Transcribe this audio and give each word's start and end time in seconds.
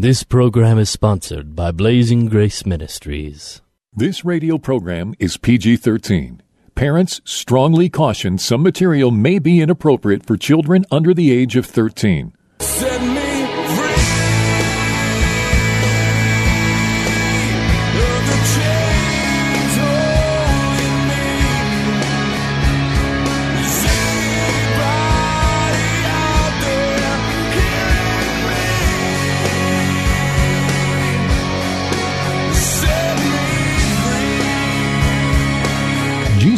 This 0.00 0.22
program 0.22 0.78
is 0.78 0.88
sponsored 0.88 1.54
by 1.54 1.72
Blazing 1.72 2.24
Grace 2.24 2.64
Ministries. 2.64 3.60
This 3.92 4.24
radio 4.24 4.56
program 4.56 5.12
is 5.18 5.36
PG 5.36 5.76
13. 5.76 6.40
Parents 6.74 7.20
strongly 7.26 7.90
caution 7.90 8.38
some 8.38 8.62
material 8.62 9.10
may 9.10 9.38
be 9.38 9.60
inappropriate 9.60 10.24
for 10.24 10.38
children 10.38 10.86
under 10.90 11.12
the 11.12 11.30
age 11.30 11.54
of 11.54 11.66
13. 11.66 12.32
Set 12.60 13.09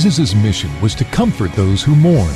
Jesus' 0.03 0.35
mission 0.35 0.69
was 0.81 0.97
to 0.97 1.05
comfort 1.05 1.53
those 1.53 1.81
who 1.81 1.95
mourn, 1.95 2.35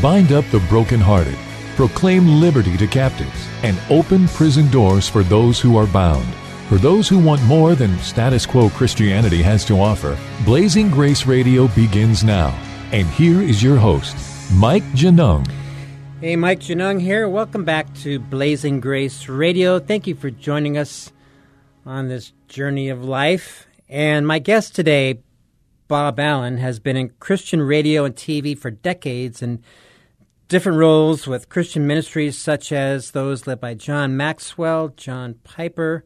bind 0.00 0.30
up 0.30 0.44
the 0.52 0.60
brokenhearted, 0.68 1.34
proclaim 1.74 2.40
liberty 2.40 2.76
to 2.76 2.86
captives, 2.86 3.48
and 3.64 3.76
open 3.90 4.28
prison 4.28 4.70
doors 4.70 5.08
for 5.08 5.24
those 5.24 5.60
who 5.60 5.76
are 5.76 5.88
bound. 5.88 6.32
For 6.68 6.76
those 6.76 7.08
who 7.08 7.18
want 7.18 7.42
more 7.42 7.74
than 7.74 7.98
status 7.98 8.46
quo 8.46 8.70
Christianity 8.70 9.42
has 9.42 9.64
to 9.64 9.80
offer, 9.80 10.16
Blazing 10.44 10.92
Grace 10.92 11.26
Radio 11.26 11.66
begins 11.66 12.22
now. 12.22 12.56
And 12.92 13.08
here 13.08 13.42
is 13.42 13.64
your 13.64 13.78
host, 13.78 14.16
Mike 14.54 14.84
Genung. 14.92 15.44
Hey, 16.20 16.36
Mike 16.36 16.60
Genung 16.60 17.00
here. 17.00 17.28
Welcome 17.28 17.64
back 17.64 17.92
to 17.96 18.20
Blazing 18.20 18.78
Grace 18.78 19.28
Radio. 19.28 19.80
Thank 19.80 20.06
you 20.06 20.14
for 20.14 20.30
joining 20.30 20.78
us 20.78 21.10
on 21.84 22.06
this 22.06 22.32
journey 22.46 22.90
of 22.90 23.02
life. 23.02 23.66
And 23.88 24.24
my 24.24 24.38
guest 24.38 24.76
today, 24.76 25.18
Bob 25.88 26.20
Allen, 26.20 26.58
has 26.58 26.78
been 26.78 26.96
in 26.98 27.08
Christian 27.18 27.62
radio 27.62 28.04
and 28.04 28.14
TV 28.14 28.56
for 28.56 28.70
decades 28.70 29.40
and 29.42 29.62
different 30.46 30.78
roles 30.78 31.26
with 31.26 31.48
Christian 31.48 31.86
ministries 31.86 32.36
such 32.36 32.72
as 32.72 33.12
those 33.12 33.46
led 33.46 33.58
by 33.60 33.72
John 33.72 34.14
Maxwell, 34.14 34.88
John 34.88 35.36
Piper, 35.44 36.04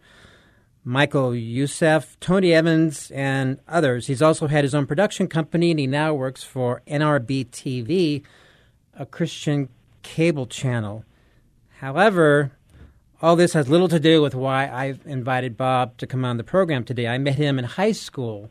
Michael 0.84 1.34
Youssef, 1.34 2.18
Tony 2.20 2.52
Evans, 2.52 3.10
and 3.10 3.58
others. 3.66 4.06
He's 4.06 4.22
also 4.22 4.46
had 4.46 4.62
his 4.62 4.74
own 4.74 4.86
production 4.86 5.26
company 5.26 5.72
and 5.72 5.80
he 5.80 5.88
now 5.88 6.14
works 6.14 6.44
for 6.44 6.82
NRB 6.86 7.50
TV, 7.50 8.22
a 8.94 9.04
Christian 9.04 9.68
cable 10.02 10.46
channel. 10.46 11.04
However, 11.78 12.52
all 13.20 13.34
this 13.34 13.52
has 13.52 13.68
little 13.68 13.88
to 13.88 14.00
do 14.00 14.22
with 14.22 14.34
why 14.34 14.68
I've 14.68 15.00
invited 15.06 15.56
Bob 15.56 15.96
to 15.98 16.06
come 16.06 16.24
on 16.24 16.36
the 16.36 16.44
program 16.44 16.84
today. 16.84 17.08
I 17.08 17.18
met 17.18 17.34
him 17.34 17.58
in 17.58 17.64
high 17.64 17.92
school 17.92 18.50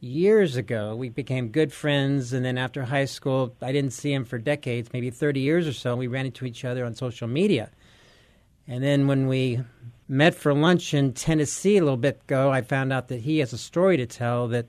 years 0.00 0.56
ago. 0.56 0.94
We 0.94 1.08
became 1.08 1.48
good 1.48 1.72
friends, 1.72 2.32
and 2.32 2.44
then 2.44 2.58
after 2.58 2.84
high 2.84 3.04
school, 3.04 3.54
I 3.60 3.72
didn't 3.72 3.92
see 3.92 4.12
him 4.12 4.24
for 4.24 4.38
decades, 4.38 4.90
maybe 4.92 5.10
30 5.10 5.40
years 5.40 5.66
or 5.66 5.72
so. 5.72 5.96
We 5.96 6.06
ran 6.06 6.26
into 6.26 6.44
each 6.44 6.64
other 6.64 6.84
on 6.84 6.94
social 6.94 7.28
media. 7.28 7.70
And 8.66 8.82
then 8.84 9.06
when 9.06 9.26
we 9.26 9.60
met 10.08 10.34
for 10.34 10.54
lunch 10.54 10.94
in 10.94 11.12
Tennessee 11.12 11.76
a 11.78 11.82
little 11.82 11.96
bit 11.96 12.20
ago, 12.24 12.50
I 12.50 12.62
found 12.62 12.92
out 12.92 13.08
that 13.08 13.20
he 13.20 13.38
has 13.38 13.52
a 13.52 13.58
story 13.58 13.96
to 13.96 14.06
tell 14.06 14.48
that 14.48 14.66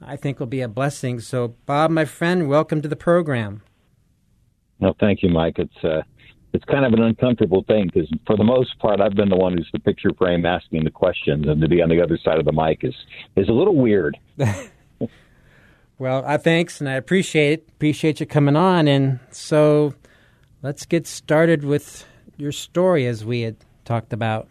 I 0.00 0.16
think 0.16 0.38
will 0.38 0.46
be 0.46 0.60
a 0.60 0.68
blessing. 0.68 1.20
So, 1.20 1.54
Bob, 1.66 1.90
my 1.90 2.04
friend, 2.04 2.48
welcome 2.48 2.82
to 2.82 2.88
the 2.88 2.96
program. 2.96 3.62
No, 4.80 4.94
thank 4.98 5.22
you, 5.22 5.28
Mike. 5.28 5.58
It's 5.58 5.84
uh, 5.84 6.02
it's 6.52 6.64
kind 6.66 6.84
of 6.84 6.92
an 6.92 7.02
uncomfortable 7.02 7.64
thing 7.66 7.90
because 7.92 8.10
for 8.26 8.36
the 8.36 8.44
most 8.44 8.78
part, 8.78 9.00
I've 9.00 9.14
been 9.14 9.30
the 9.30 9.36
one 9.36 9.56
who's 9.56 9.70
the 9.72 9.78
picture 9.78 10.10
frame 10.16 10.44
asking 10.44 10.84
the 10.84 10.90
questions, 10.90 11.46
and 11.48 11.60
to 11.60 11.68
be 11.68 11.82
on 11.82 11.88
the 11.88 12.02
other 12.02 12.18
side 12.22 12.38
of 12.38 12.44
the 12.44 12.52
mic 12.52 12.80
is 12.82 12.94
is 13.36 13.48
a 13.48 13.52
little 13.52 13.76
weird. 13.76 14.18
Well, 16.02 16.24
I 16.26 16.36
thanks 16.36 16.80
and 16.80 16.88
I 16.90 16.94
appreciate 16.94 17.60
it. 17.60 17.68
Appreciate 17.68 18.18
you 18.18 18.26
coming 18.26 18.56
on. 18.56 18.88
And 18.88 19.20
so 19.30 19.94
let's 20.60 20.84
get 20.84 21.06
started 21.06 21.62
with 21.62 22.04
your 22.36 22.50
story 22.50 23.06
as 23.06 23.24
we 23.24 23.42
had 23.42 23.54
talked 23.84 24.12
about. 24.12 24.48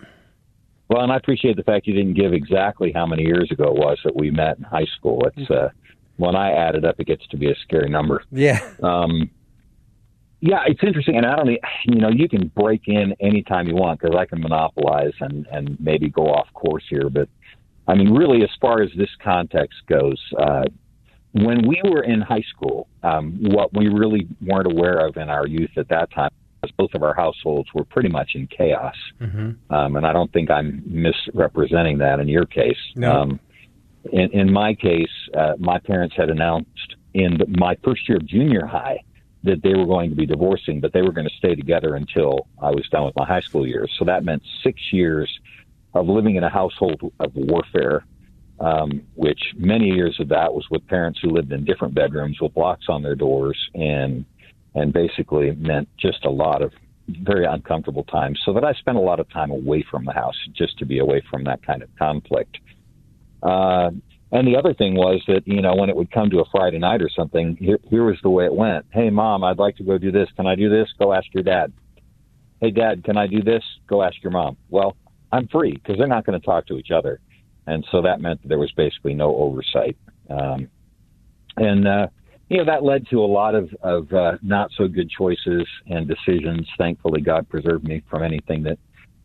Well, 0.88 1.02
and 1.02 1.12
I 1.12 1.18
appreciate 1.18 1.58
the 1.58 1.64
fact 1.64 1.88
you 1.88 1.94
didn't 1.94 2.14
give 2.14 2.31
exactly 2.31 2.94
how 2.94 3.06
many 3.06 3.24
years 3.24 3.52
ago 3.52 3.66
it 3.66 3.76
was 3.76 4.00
that 4.06 4.16
we 4.16 4.31
met 4.31 4.59
in 4.59 4.64
high 4.64 4.88
school. 4.97 5.30
It's 5.36 5.52
uh, 5.52 5.72
when 6.16 6.38
I 6.38 6.53
add 6.53 6.76
it 6.76 6.86
up, 6.86 6.96
it 7.00 7.08
gets 7.08 7.28
to 7.28 7.38
be 7.38 7.52
a 7.52 7.56
scary 7.64 7.90
number. 7.90 8.24
Yeah. 8.31 8.62
Um, 8.81 9.30
yeah, 10.41 10.63
it's 10.66 10.81
interesting, 10.84 11.18
and 11.18 11.25
I 11.25 11.35
don't, 11.35 11.50
you 11.85 12.02
know, 12.02 12.09
you 12.09 12.28
can 12.28 12.47
break 12.56 12.81
in 12.88 13.16
anytime 13.19 13.68
you 13.68 13.75
want 13.75 14.02
because 14.02 14.16
I 14.16 14.25
can 14.25 14.41
monopolize 14.41 15.13
and 15.19 15.46
and 15.52 15.78
maybe 15.79 16.09
go 16.09 16.24
off 16.24 16.47
course 16.53 16.84
here, 16.90 17.09
but 17.09 17.29
I 17.88 17.94
mean, 17.94 18.13
really, 18.13 18.44
as 18.44 18.50
far 18.59 18.81
as 18.81 18.90
this 18.97 19.09
context 19.24 19.79
goes, 19.88 20.19
uh, 20.40 20.63
when 21.34 21.68
we 21.68 21.79
were 21.84 22.03
in 22.03 22.22
high 22.22 22.44
school, 22.56 22.88
um, 23.03 23.38
what 23.40 23.74
we 23.75 23.88
really 23.88 24.28
weren't 24.41 24.72
aware 24.72 25.06
of 25.06 25.18
in 25.18 25.29
our 25.29 25.47
youth 25.47 25.72
at 25.78 25.88
that 25.90 26.12
time 26.12 26.31
was 26.63 26.72
both 26.78 26.94
of 26.94 27.03
our 27.03 27.13
households 27.13 27.69
were 27.73 27.84
pretty 27.85 28.09
much 28.09 28.31
in 28.34 28.47
chaos, 28.47 28.96
Mm-hmm. 29.19 29.73
um, 29.73 29.96
and 29.96 30.06
I 30.06 30.13
don't 30.13 30.31
think 30.34 30.50
I'm 30.50 30.84
misrepresenting 30.85 32.00
that 32.00 32.19
in 32.19 32.28
your 32.28 32.46
case. 32.46 32.78
No. 32.96 33.12
Um, 33.12 33.40
in, 34.12 34.31
in 34.31 34.52
my 34.52 34.73
case, 34.73 35.09
uh, 35.38 35.53
my 35.59 35.78
parents 35.78 36.16
had 36.18 36.31
announced 36.31 36.96
in 37.13 37.40
my 37.59 37.78
first 37.84 38.09
year 38.09 38.18
of 38.18 38.25
junior 38.25 38.66
high 38.66 38.97
that 39.44 39.62
they 39.63 39.74
were 39.74 39.85
going 39.85 40.09
to 40.09 40.16
be 40.16 40.25
divorcing, 40.25 40.79
but 40.79 40.94
they 40.94 41.02
were 41.02 41.12
going 41.12 41.28
to 41.28 41.35
stay 41.35 41.56
together 41.56 41.96
until 41.96 42.47
I 42.62 42.69
was 42.69 42.88
done 42.90 43.06
with 43.06 43.16
my 43.16 43.25
high 43.25 43.41
school 43.41 43.66
years. 43.68 43.91
So 43.97 44.06
that 44.06 44.24
meant 44.24 44.44
six 44.63 44.79
years 44.91 45.29
of 45.94 46.07
living 46.07 46.35
in 46.35 46.44
a 46.44 46.50
household 46.50 47.02
of 47.19 47.31
warfare, 47.35 48.06
um, 48.59 49.02
which 49.16 49.41
many 49.57 49.88
years 49.88 50.19
of 50.19 50.29
that 50.29 50.53
was 50.53 50.66
with 50.69 50.85
parents 50.88 51.19
who 51.22 51.29
lived 51.29 51.52
in 51.52 51.66
different 51.66 51.96
bedrooms 51.96 52.40
with 52.40 52.56
locks 52.56 52.85
on 52.88 53.02
their 53.02 53.16
doors, 53.16 53.57
and 53.74 54.25
and 54.74 54.94
basically 54.94 55.52
meant 55.52 55.90
just 55.97 56.23
a 56.23 56.29
lot 56.29 56.62
of 56.62 56.72
very 57.08 57.46
uncomfortable 57.46 58.03
times. 58.06 58.40
So 58.46 58.53
that 58.53 58.63
I 58.63 58.73
spent 58.73 58.97
a 58.97 59.02
lot 59.02 59.19
of 59.19 59.29
time 59.29 59.52
away 59.52 59.84
from 59.90 60.06
the 60.06 60.13
house 60.13 60.38
just 60.53 60.78
to 60.79 60.85
be 60.85 61.00
away 61.00 61.22
from 61.29 61.44
that 61.46 61.66
kind 61.66 61.84
of 61.84 61.90
conflict. 61.97 62.58
Uh, 63.44 63.91
and 64.31 64.47
the 64.47 64.56
other 64.56 64.74
thing 64.74 64.96
was 64.96 65.22
that, 65.28 65.46
you 65.46 65.62
know, 65.62 65.75
when 65.75 65.90
it 65.90 65.96
would 65.96 66.12
come 66.12 66.30
to 66.30 66.40
a 66.40 66.46
Friday 66.52 66.80
night 66.80 67.02
or 67.02 67.09
something, 67.09 67.58
here, 67.59 67.80
here 67.90 68.06
was 68.06 68.18
the 68.24 68.30
way 68.30 68.46
it 68.46 68.53
went. 68.53 68.86
Hey, 68.92 69.09
mom, 69.09 69.44
I'd 69.44 69.58
like 69.58 69.75
to 69.78 69.84
go 69.84 69.97
do 69.97 70.12
this. 70.12 70.30
Can 70.36 70.47
I 70.47 70.56
do 70.56 70.69
this? 70.69 70.88
Go 70.97 71.14
ask 71.14 71.28
your 71.34 71.44
dad. 71.44 71.74
Hey, 72.62 72.72
dad, 72.72 73.03
can 73.03 73.18
I 73.18 73.28
do 73.28 73.41
this? 73.41 73.64
Go 73.88 74.03
ask 74.03 74.16
your 74.24 74.31
mom. 74.31 74.56
Well, 74.70 74.96
I'm 75.31 75.47
free 75.47 75.74
because 75.74 75.97
they're 75.97 76.08
not 76.08 76.25
going 76.25 76.40
to 76.40 76.46
talk 76.46 76.66
to 76.68 76.78
each 76.78 76.91
other. 76.91 77.20
And 77.68 77.86
so 77.91 78.02
that 78.03 78.22
meant 78.22 78.41
that 78.41 78.47
there 78.47 78.59
was 78.59 78.72
basically 78.72 79.14
no 79.14 79.36
oversight. 79.36 79.97
Um, 80.30 80.70
and, 81.58 81.88
uh, 81.88 82.08
you 82.50 82.58
know, 82.58 82.66
that 82.66 82.84
led 82.84 83.08
to 83.09 83.22
a 83.22 83.25
lot 83.25 83.56
of, 83.56 83.70
of 83.81 84.12
uh, 84.14 84.38
not 84.41 84.72
so 84.78 84.88
good 84.88 85.09
choices 85.09 85.68
and 85.88 86.08
decisions. 86.08 86.68
Thankfully, 86.78 87.22
God 87.22 87.50
preserved 87.50 87.84
me 87.84 88.02
from 88.09 88.24
anything 88.24 88.64
that, 88.64 88.78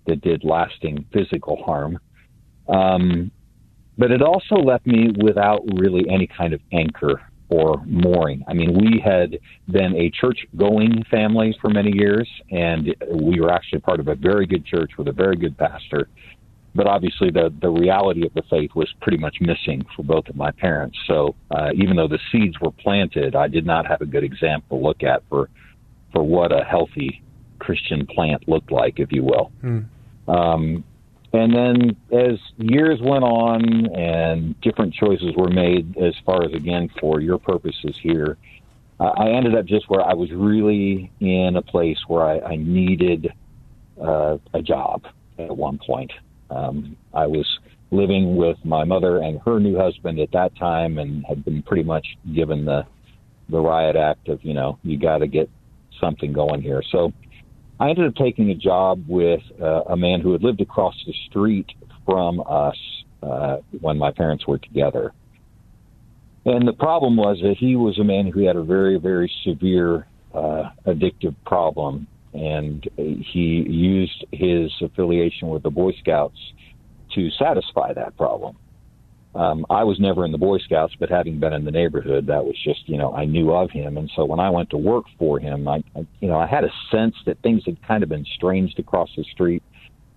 that 0.07 0.21
did 0.21 0.45
lasting 0.45 1.07
physical 1.13 1.63
harm. 1.65 1.99
Um, 2.69 3.31
but 3.99 4.11
it 4.11 4.23
also 4.23 4.57
left 4.57 4.87
me 4.87 5.11
without 5.23 5.61
really 5.75 6.09
any 6.09 6.27
kind 6.27 6.53
of 6.53 6.61
anchor 6.73 7.23
or 7.49 7.83
mooring. 7.87 8.45
I 8.49 8.55
mean, 8.55 8.75
we 8.75 9.01
had 9.05 9.39
been 9.71 9.95
a 9.97 10.11
church 10.11 10.39
going 10.57 11.05
family 11.11 11.57
for 11.61 11.71
many 11.71 11.93
years, 11.93 12.29
and 12.51 12.95
we 13.15 13.41
were 13.41 13.53
actually 13.53 13.81
part 13.81 14.01
of 14.01 14.09
a 14.09 14.15
very 14.15 14.47
good 14.47 14.67
church 14.67 14.93
with 14.99 15.09
a 15.09 15.13
very 15.13 15.37
good 15.37 15.57
pastor. 15.57 16.09
But 16.75 16.87
obviously, 16.87 17.31
the, 17.31 17.55
the 17.63 17.71
reality 17.71 18.27
of 18.27 18.35
the 18.35 18.43
faith 18.51 18.71
was 18.75 18.93
pretty 19.01 19.17
much 19.17 19.37
missing 19.41 19.87
for 19.95 20.03
both 20.03 20.29
of 20.29 20.37
my 20.37 20.51
parents. 20.51 20.99
So 21.07 21.35
uh, 21.51 21.71
even 21.75 21.97
though 21.97 22.09
the 22.09 22.19
seeds 22.31 22.61
were 22.61 22.73
planted, 22.73 23.35
I 23.35 23.49
did 23.49 23.65
not 23.65 23.87
have 23.87 24.03
a 24.03 24.07
good 24.07 24.25
example 24.25 24.79
to 24.79 24.85
look 24.85 25.03
at 25.03 25.23
for, 25.31 25.49
for 26.13 26.23
what 26.23 26.53
a 26.53 26.65
healthy 26.65 27.23
Christian 27.61 28.07
plant 28.07 28.47
looked 28.47 28.71
like, 28.71 28.99
if 28.99 29.11
you 29.11 29.25
will. 29.25 29.53
Um, 30.29 30.85
and 31.37 31.55
then 31.55 31.97
as 32.13 32.39
years 32.57 33.01
went 33.01 33.25
on 33.25 33.95
and 33.95 34.61
different 34.61 34.95
choices 34.95 35.35
were 35.37 35.51
made 35.51 35.97
as 35.99 36.15
far 36.25 36.45
as, 36.45 36.53
again, 36.53 36.89
for 37.01 37.21
your 37.21 37.39
purposes 37.39 37.95
here, 38.01 38.37
I 38.99 39.31
ended 39.31 39.55
up 39.55 39.67
just 39.67 39.91
where 39.91 40.01
I 40.01 40.15
was 40.15 40.31
really 40.33 41.11
in 41.21 41.57
a 41.57 41.63
place 41.63 41.99
where 42.09 42.25
I, 42.25 42.53
I 42.53 42.57
needed 42.57 43.33
uh, 44.01 44.39
a 44.55 44.63
job 44.63 45.05
at 45.39 45.55
one 45.55 45.79
point. 45.79 46.13
Um, 46.49 46.97
I 47.13 47.27
was 47.27 47.47
living 47.91 48.37
with 48.37 48.57
my 48.65 48.85
mother 48.85 49.19
and 49.19 49.41
her 49.45 49.61
new 49.61 49.77
husband 49.77 50.19
at 50.19 50.33
that 50.33 50.57
time 50.57 50.99
and 50.99 51.25
had 51.27 51.45
been 51.45 51.63
pretty 51.63 51.83
much 51.83 52.07
given 52.35 52.65
the, 52.65 52.87
the 53.49 53.61
riot 53.61 53.97
act 53.97 54.29
of, 54.29 54.43
you 54.43 54.55
know, 54.55 54.79
you 54.83 54.99
got 54.99 55.19
to 55.19 55.27
get 55.27 55.51
something 56.01 56.33
going 56.33 56.63
here. 56.63 56.83
So 56.91 57.13
I 57.79 57.91
ended 57.91 58.07
up 58.07 58.15
taking 58.15 58.51
a 58.51 58.55
job 58.55 59.05
with 59.07 59.43
uh, 59.61 59.83
a 59.89 59.97
man 59.97 60.21
who 60.21 60.33
had 60.33 60.43
lived 60.43 60.61
across 60.61 60.95
the 61.07 61.15
street 61.29 61.67
from 62.07 62.43
us 62.49 62.77
uh, 63.23 63.59
when 63.81 63.99
my 63.99 64.13
parents 64.13 64.47
were 64.47 64.59
together. 64.59 65.13
And 66.47 66.67
the 66.67 66.73
problem 66.73 67.17
was 67.17 67.39
that 67.43 67.57
he 67.59 67.77
was 67.77 67.99
a 67.99 68.05
man 68.05 68.29
who 68.29 68.47
had 68.47 68.57
a 68.57 68.63
very, 68.63 68.99
very 68.99 69.31
severe 69.45 70.07
uh, 70.33 70.71
addictive 70.87 71.35
problem. 71.45 72.07
and 72.33 72.89
he 72.97 73.65
used 73.69 74.25
his 74.31 74.71
affiliation 74.83 75.49
with 75.49 75.63
the 75.63 75.71
Boy 75.71 75.93
Scouts 76.01 76.39
to 77.15 77.31
satisfy 77.31 77.93
that 77.95 78.17
problem. 78.17 78.57
Um, 79.37 79.67
I 79.69 79.85
was 79.85 80.01
never 80.01 80.25
in 80.25 80.33
the 80.33 80.39
Boy 80.39 80.59
Scouts, 80.59 80.95
but 80.99 81.11
having 81.11 81.39
been 81.39 81.53
in 81.53 81.67
the 81.67 81.71
neighborhood, 81.71 82.27
that 82.29 82.43
was 82.43 82.57
just 82.65 82.89
you 82.89 82.97
know 82.97 83.13
I 83.13 83.27
knew 83.27 83.53
of 83.53 83.71
him, 83.71 83.99
and 83.99 84.11
so 84.17 84.25
when 84.25 84.41
I 84.41 84.49
went 84.49 84.71
to 84.71 84.79
work 84.79 85.05
for 85.19 85.39
him, 85.39 85.69
I, 85.69 85.85
I 85.95 86.07
you 86.21 86.29
know 86.29 86.39
I 86.39 86.47
had 86.47 86.65
a 86.65 86.71
sense 86.91 87.15
that 87.27 87.39
things 87.43 87.63
had 87.67 87.77
kind 87.87 88.03
of 88.03 88.09
been 88.09 88.25
stranged 88.35 88.79
across 88.79 89.11
the 89.15 89.25
street, 89.25 89.63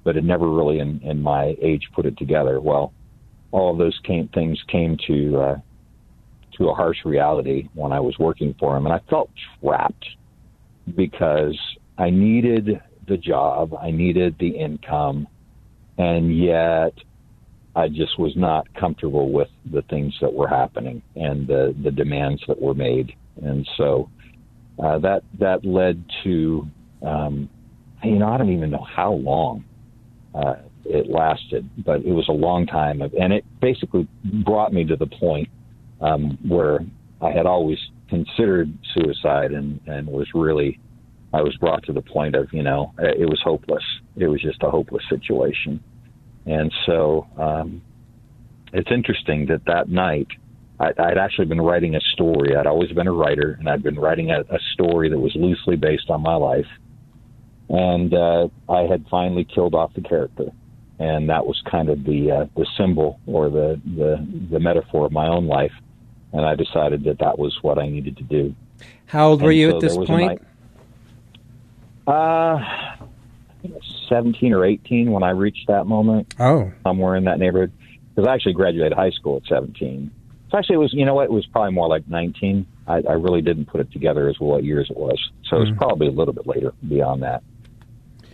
but 0.05 0.15
had 0.15 0.23
never 0.23 0.49
really 0.49 0.79
in, 0.79 1.01
in 1.03 1.21
my 1.21 1.55
age 1.61 1.89
put 1.93 2.05
it 2.05 2.17
together. 2.17 2.61
Well, 2.61 2.93
all 3.51 3.73
of 3.73 3.77
those 3.77 3.99
came, 4.05 4.29
things 4.29 4.57
came 4.69 4.97
to 5.07 5.37
uh, 5.37 5.57
to 6.57 6.69
a 6.69 6.73
harsh 6.73 7.03
reality 7.03 7.67
when 7.73 7.91
I 7.91 7.99
was 7.99 8.17
working 8.19 8.55
for 8.57 8.77
him, 8.77 8.85
and 8.85 8.95
I 8.95 9.01
felt 9.09 9.29
trapped 9.61 10.05
because 10.95 11.59
I 11.97 12.09
needed 12.09 12.81
the 13.05 13.17
job, 13.17 13.73
I 13.73 13.91
needed 13.91 14.37
the 14.39 14.49
income, 14.49 15.27
and 15.97 16.37
yet 16.37 16.93
I 17.75 17.87
just 17.87 18.17
was 18.19 18.33
not 18.35 18.73
comfortable 18.73 19.31
with 19.31 19.49
the 19.71 19.81
things 19.83 20.15
that 20.21 20.33
were 20.33 20.47
happening 20.47 21.01
and 21.15 21.47
the 21.47 21.75
the 21.83 21.91
demands 21.91 22.41
that 22.47 22.61
were 22.61 22.73
made, 22.73 23.13
and 23.43 23.67
so 23.77 24.09
uh, 24.83 24.97
that 24.99 25.23
that 25.39 25.65
led 25.65 26.03
to 26.23 26.67
um, 27.05 27.49
you 28.03 28.17
know 28.17 28.29
I 28.29 28.37
don't 28.37 28.51
even 28.51 28.71
know 28.71 28.85
how 28.95 29.13
long 29.13 29.63
uh, 30.33 30.55
it 30.85 31.09
lasted, 31.09 31.69
but 31.85 32.01
it 32.01 32.11
was 32.11 32.27
a 32.29 32.33
long 32.33 32.65
time, 32.65 33.01
of, 33.01 33.13
and 33.13 33.31
it 33.33 33.45
basically 33.61 34.07
brought 34.45 34.73
me 34.73 34.85
to 34.85 34.95
the 34.95 35.07
point 35.07 35.49
um, 36.01 36.37
where 36.47 36.79
I 37.21 37.31
had 37.31 37.45
always 37.45 37.77
considered 38.09 38.73
suicide 38.95 39.51
and 39.51 39.79
and 39.85 40.07
was 40.07 40.27
really 40.33 40.79
I 41.31 41.41
was 41.43 41.55
brought 41.57 41.83
to 41.83 41.93
the 41.93 42.01
point 42.01 42.35
of 42.35 42.51
you 42.51 42.63
know 42.63 42.93
it 42.97 43.29
was 43.29 43.39
hopeless. 43.43 43.83
It 44.15 44.27
was 44.27 44.41
just 44.41 44.63
a 44.63 44.69
hopeless 44.69 45.03
situation. 45.09 45.83
And 46.45 46.71
so 46.85 47.27
um, 47.37 47.81
it's 48.73 48.89
interesting 48.91 49.47
that 49.47 49.65
that 49.65 49.89
night 49.89 50.27
I, 50.79 50.93
I'd 50.97 51.17
actually 51.17 51.45
been 51.45 51.61
writing 51.61 51.95
a 51.95 52.01
story. 52.13 52.55
I'd 52.55 52.67
always 52.67 52.91
been 52.91 53.07
a 53.07 53.11
writer, 53.11 53.57
and 53.59 53.69
I'd 53.69 53.83
been 53.83 53.99
writing 53.99 54.31
a, 54.31 54.41
a 54.49 54.59
story 54.73 55.09
that 55.09 55.19
was 55.19 55.35
loosely 55.35 55.75
based 55.75 56.09
on 56.09 56.21
my 56.21 56.35
life. 56.35 56.67
And 57.69 58.13
uh, 58.13 58.47
I 58.67 58.81
had 58.83 59.05
finally 59.11 59.43
killed 59.45 59.75
off 59.75 59.93
the 59.93 60.01
character, 60.01 60.45
and 60.97 61.29
that 61.29 61.45
was 61.45 61.61
kind 61.69 61.89
of 61.89 62.03
the 62.03 62.31
uh, 62.31 62.45
the 62.55 62.65
symbol 62.77 63.19
or 63.27 63.49
the, 63.49 63.79
the 63.85 64.25
the 64.49 64.59
metaphor 64.59 65.05
of 65.05 65.11
my 65.11 65.27
own 65.27 65.45
life. 65.47 65.73
And 66.33 66.45
I 66.45 66.55
decided 66.55 67.03
that 67.05 67.19
that 67.19 67.37
was 67.37 67.57
what 67.61 67.77
I 67.77 67.87
needed 67.87 68.17
to 68.17 68.23
do. 68.23 68.55
How 69.07 69.29
old 69.29 69.41
were 69.41 69.51
you 69.51 69.71
so 69.71 69.75
at 69.75 69.81
this 69.81 69.91
there 69.93 69.99
was 69.99 70.09
a 70.09 70.11
point? 70.11 70.27
night- 70.31 70.41
Uh, 72.07 72.95
I 74.11 74.21
think 74.21 74.35
it 74.35 74.35
was 74.35 74.49
17 74.49 74.53
or 74.53 74.65
18 74.65 75.11
when 75.11 75.23
I 75.23 75.31
reached 75.31 75.67
that 75.67 75.85
moment 75.85 76.33
Oh, 76.39 76.71
somewhere 76.83 77.15
in 77.15 77.25
that 77.25 77.39
neighborhood 77.39 77.71
because 78.09 78.27
I 78.27 78.33
actually 78.33 78.53
graduated 78.53 78.93
high 78.93 79.11
school 79.11 79.37
at 79.37 79.43
17. 79.47 80.11
So 80.51 80.57
actually, 80.57 80.75
it 80.75 80.79
was 80.79 80.93
you 80.93 81.05
know 81.05 81.13
what 81.13 81.25
it 81.25 81.31
was 81.31 81.45
probably 81.45 81.73
more 81.73 81.87
like 81.87 82.07
19. 82.07 82.65
I, 82.87 83.01
I 83.07 83.13
really 83.13 83.41
didn't 83.41 83.65
put 83.65 83.81
it 83.81 83.91
together 83.91 84.29
as 84.29 84.39
what 84.39 84.63
years 84.63 84.87
it 84.89 84.97
was, 84.97 85.19
so 85.45 85.57
it 85.57 85.59
was 85.59 85.71
probably 85.77 86.07
a 86.07 86.11
little 86.11 86.33
bit 86.33 86.47
later 86.47 86.73
beyond 86.87 87.21
that. 87.23 87.43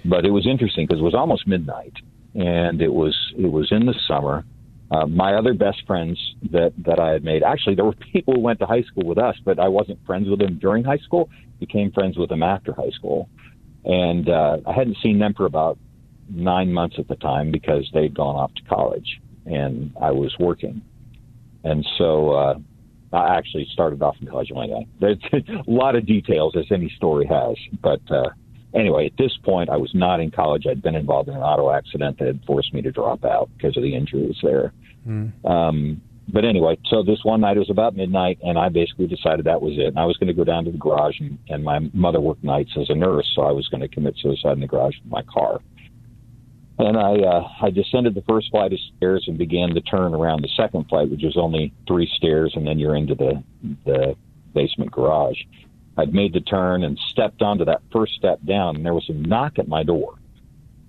But 0.06 0.26
it 0.26 0.32
was 0.32 0.48
interesting 0.48 0.86
because 0.88 1.02
it 1.02 1.04
was 1.04 1.16
almost 1.16 1.48
midnight, 1.48 1.94
and 2.34 2.82
it 2.82 2.94
was 2.94 3.16
it 3.38 3.52
was 3.52 3.72
in 3.72 3.86
the 3.86 3.96
summer. 4.08 4.46
Uh, 4.92 5.08
my 5.08 5.34
other 5.34 5.54
best 5.54 5.82
friends 5.86 6.18
that 6.52 6.72
that 6.86 7.00
I 7.00 7.10
had 7.10 7.24
made 7.24 7.44
actually 7.44 7.76
there 7.76 7.86
were 7.86 7.96
people 8.14 8.36
who 8.36 8.40
went 8.40 8.60
to 8.60 8.66
high 8.66 8.84
school 8.84 9.06
with 9.06 9.18
us, 9.18 9.36
but 9.44 9.60
I 9.60 9.68
wasn't 9.68 10.00
friends 10.06 10.30
with 10.30 10.40
them 10.40 10.58
during 10.58 10.84
high 10.86 11.00
school. 11.00 11.30
Became 11.60 11.92
friends 11.92 12.18
with 12.18 12.30
them 12.30 12.44
after 12.44 12.74
high 12.74 12.92
school, 12.92 13.30
and 13.86 14.28
uh, 14.30 14.58
I 14.66 14.74
hadn't 14.74 14.98
seen 15.02 15.20
them 15.20 15.34
for 15.34 15.46
about 15.46 15.78
nine 16.30 16.74
months 16.74 16.96
at 16.98 17.08
the 17.08 17.16
time 17.16 17.52
because 17.52 17.90
they'd 17.94 18.14
gone 18.14 18.36
off 18.36 18.54
to 18.56 18.64
college 18.64 19.22
and 19.46 19.94
I 20.02 20.12
was 20.12 20.36
working. 20.40 20.82
And 21.64 21.86
so 21.98 22.32
uh, 22.32 22.56
I 23.14 23.38
actually 23.38 23.68
started 23.72 24.02
off 24.02 24.16
in 24.20 24.28
college. 24.28 24.52
Anyway, 24.52 24.88
there's 25.00 25.18
a 25.34 25.64
lot 25.68 25.96
of 25.96 26.06
details 26.06 26.56
as 26.56 26.66
any 26.72 26.90
story 26.96 27.28
has. 27.28 27.58
But 27.82 28.02
uh, 28.10 28.30
anyway, 28.74 29.06
at 29.08 29.18
this 29.18 29.38
point, 29.44 29.70
I 29.70 29.78
was 29.78 29.92
not 29.94 30.20
in 30.20 30.32
college. 30.32 30.66
I'd 30.70 30.82
been 30.82 30.96
involved 30.96 31.30
in 31.30 31.36
an 31.36 31.42
auto 31.42 31.72
accident 31.72 32.18
that 32.20 32.28
had 32.28 32.44
forced 32.46 32.74
me 32.74 32.82
to 32.82 32.92
drop 32.92 33.24
out 33.24 33.50
because 33.56 33.78
of 33.78 33.84
the 33.84 33.96
injuries 33.96 34.38
there. 34.42 34.74
Um, 35.46 36.02
but 36.28 36.44
anyway, 36.44 36.78
so 36.90 37.04
this 37.04 37.20
one 37.24 37.42
night 37.42 37.58
it 37.58 37.60
was 37.60 37.70
about 37.70 37.96
midnight, 37.96 38.40
and 38.42 38.58
I 38.58 38.70
basically 38.70 39.08
decided 39.08 39.46
that 39.46 39.62
was 39.62 39.74
it. 39.78 39.88
And 39.88 40.00
I 40.00 40.06
was 40.06 40.18
going 40.18 40.28
to 40.28 40.34
go 40.34 40.44
down 40.44 40.66
to 40.66 40.72
the 40.72 40.78
garage, 40.78 41.20
and, 41.20 41.38
and 41.50 41.64
my 41.64 41.80
mother 41.94 42.20
worked 42.20 42.44
nights 42.44 42.72
as 42.80 42.90
a 42.90 42.96
nurse, 42.96 43.32
so 43.36 43.44
I 43.44 43.52
was 43.52 43.68
going 43.68 43.82
to 43.82 43.88
commit 43.88 44.16
suicide 44.18 44.54
in 44.54 44.60
the 44.60 44.68
garage 44.68 44.98
of 44.98 45.06
my 45.06 45.22
car. 45.24 45.60
And 46.78 46.98
I 46.98 47.14
uh, 47.14 47.48
I 47.62 47.70
descended 47.70 48.16
the 48.16 48.24
first 48.28 48.52
flight 48.52 48.74
of 48.74 48.80
stairs 48.98 49.24
and 49.28 49.38
began 49.38 49.70
to 49.76 49.82
turn 49.82 50.14
around 50.14 50.42
the 50.42 50.50
second 50.58 50.90
flight, 50.90 51.10
which 51.10 51.22
was 51.24 51.38
only 51.38 51.74
three 51.88 52.10
stairs, 52.18 52.52
and 52.56 52.68
then 52.68 52.80
you're 52.80 52.96
into 52.96 53.16
the 53.16 53.42
the 53.86 54.16
basement 54.54 54.92
garage. 54.92 55.38
I'd 55.98 56.14
made 56.14 56.34
the 56.34 56.42
turn 56.42 56.84
and 56.84 57.00
stepped 57.12 57.42
onto 57.42 57.64
that 57.66 57.82
first 57.94 58.16
step 58.16 58.40
down, 58.46 58.76
and 58.76 58.86
there 58.86 58.94
was 58.94 59.08
a 59.08 59.14
knock 59.14 59.58
at 59.58 59.70
my 59.70 59.84
door. 59.84 60.16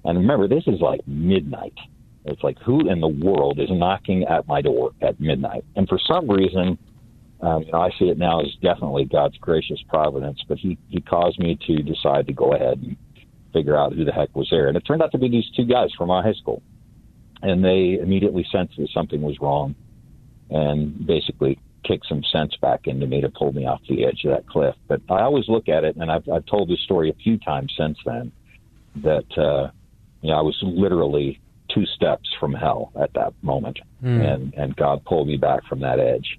And 0.05 0.19
remember, 0.19 0.49
this 0.49 0.65
is 0.67 0.81
like 0.81 1.06
midnight. 1.06 1.75
It's 2.26 2.43
like 2.43 2.58
who 2.61 2.88
in 2.88 3.00
the 3.00 3.08
world 3.08 3.58
is 3.61 3.69
knocking 3.70 4.25
at 4.25 4.46
my 4.46 4.61
door 4.61 4.93
at 5.02 5.20
midnight? 5.20 5.64
And 5.76 5.88
for 5.88 5.99
some 5.99 6.28
reason, 6.31 6.78
um, 7.40 7.62
you 7.62 7.73
know, 7.73 7.81
I 7.81 7.90
see 7.99 8.06
it 8.06 8.19
now 8.19 8.40
as 8.40 8.49
definitely 8.62 9.05
God's 9.05 9.37
gracious 9.38 9.81
providence. 9.88 10.43
But 10.49 10.58
he 10.58 10.78
he 10.88 11.00
caused 11.00 11.38
me 11.38 11.58
to 11.67 11.82
decide 11.82 12.26
to 12.26 12.32
go 12.32 12.52
ahead 12.55 12.78
and 12.78 12.96
figure 13.52 13.76
out 13.76 13.94
who 13.94 14.05
the 14.05 14.12
heck 14.12 14.34
was 14.34 14.49
there. 14.50 14.69
And 14.69 14.76
it 14.76 14.81
turned 14.81 15.02
out 15.02 15.12
to 15.12 15.19
be 15.19 15.28
these 15.28 15.49
two 15.56 15.64
guys 15.64 15.90
from 15.96 16.11
our 16.11 16.23
high 16.23 16.34
school. 16.34 16.62
And 17.43 17.64
they 17.64 17.99
immediately 18.00 18.46
sensed 18.50 18.76
that 18.76 18.88
something 18.93 19.22
was 19.22 19.37
wrong 19.40 19.75
and 20.50 21.06
basically 21.06 21.58
kicked 21.84 22.06
some 22.08 22.22
sense 22.32 22.56
back 22.61 22.87
into 22.87 23.06
me 23.06 23.20
to 23.20 23.29
pull 23.29 23.52
me 23.52 23.67
off 23.67 23.81
the 23.88 24.05
edge 24.05 24.25
of 24.25 24.32
that 24.32 24.46
cliff. 24.46 24.75
But 24.88 25.00
I 25.08 25.22
always 25.22 25.49
look 25.49 25.69
at 25.69 25.84
it, 25.84 25.96
and 25.96 26.11
I've, 26.11 26.29
I've 26.29 26.46
told 26.46 26.69
this 26.69 26.81
story 26.81 27.11
a 27.11 27.14
few 27.14 27.38
times 27.38 27.72
since 27.76 27.99
then, 28.05 28.32
that, 28.96 29.38
uh, 29.38 29.70
you 30.22 30.31
know, 30.31 30.38
I 30.38 30.43
was 30.43 30.56
literally 30.62 31.40
two 31.76 31.87
steps 31.87 32.28
from 32.40 32.55
hell 32.55 32.90
at 32.99 33.12
that 33.12 33.34
moment. 33.43 33.78
And, 34.23 34.55
and 34.55 34.75
God 34.76 35.05
pulled 35.05 35.28
me 35.28 35.37
back 35.37 35.64
from 35.67 35.81
that 35.81 36.00
edge. 36.00 36.38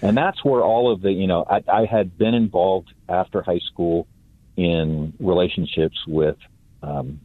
And 0.00 0.16
that's 0.16 0.44
where 0.44 0.62
all 0.62 0.92
of 0.92 1.02
the, 1.02 1.12
you 1.12 1.26
know, 1.26 1.44
I, 1.48 1.62
I 1.68 1.84
had 1.84 2.16
been 2.16 2.34
involved 2.34 2.94
after 3.08 3.42
high 3.42 3.58
school 3.58 4.06
in 4.56 5.12
relationships 5.18 5.98
with 6.06 6.36
um, 6.82 7.20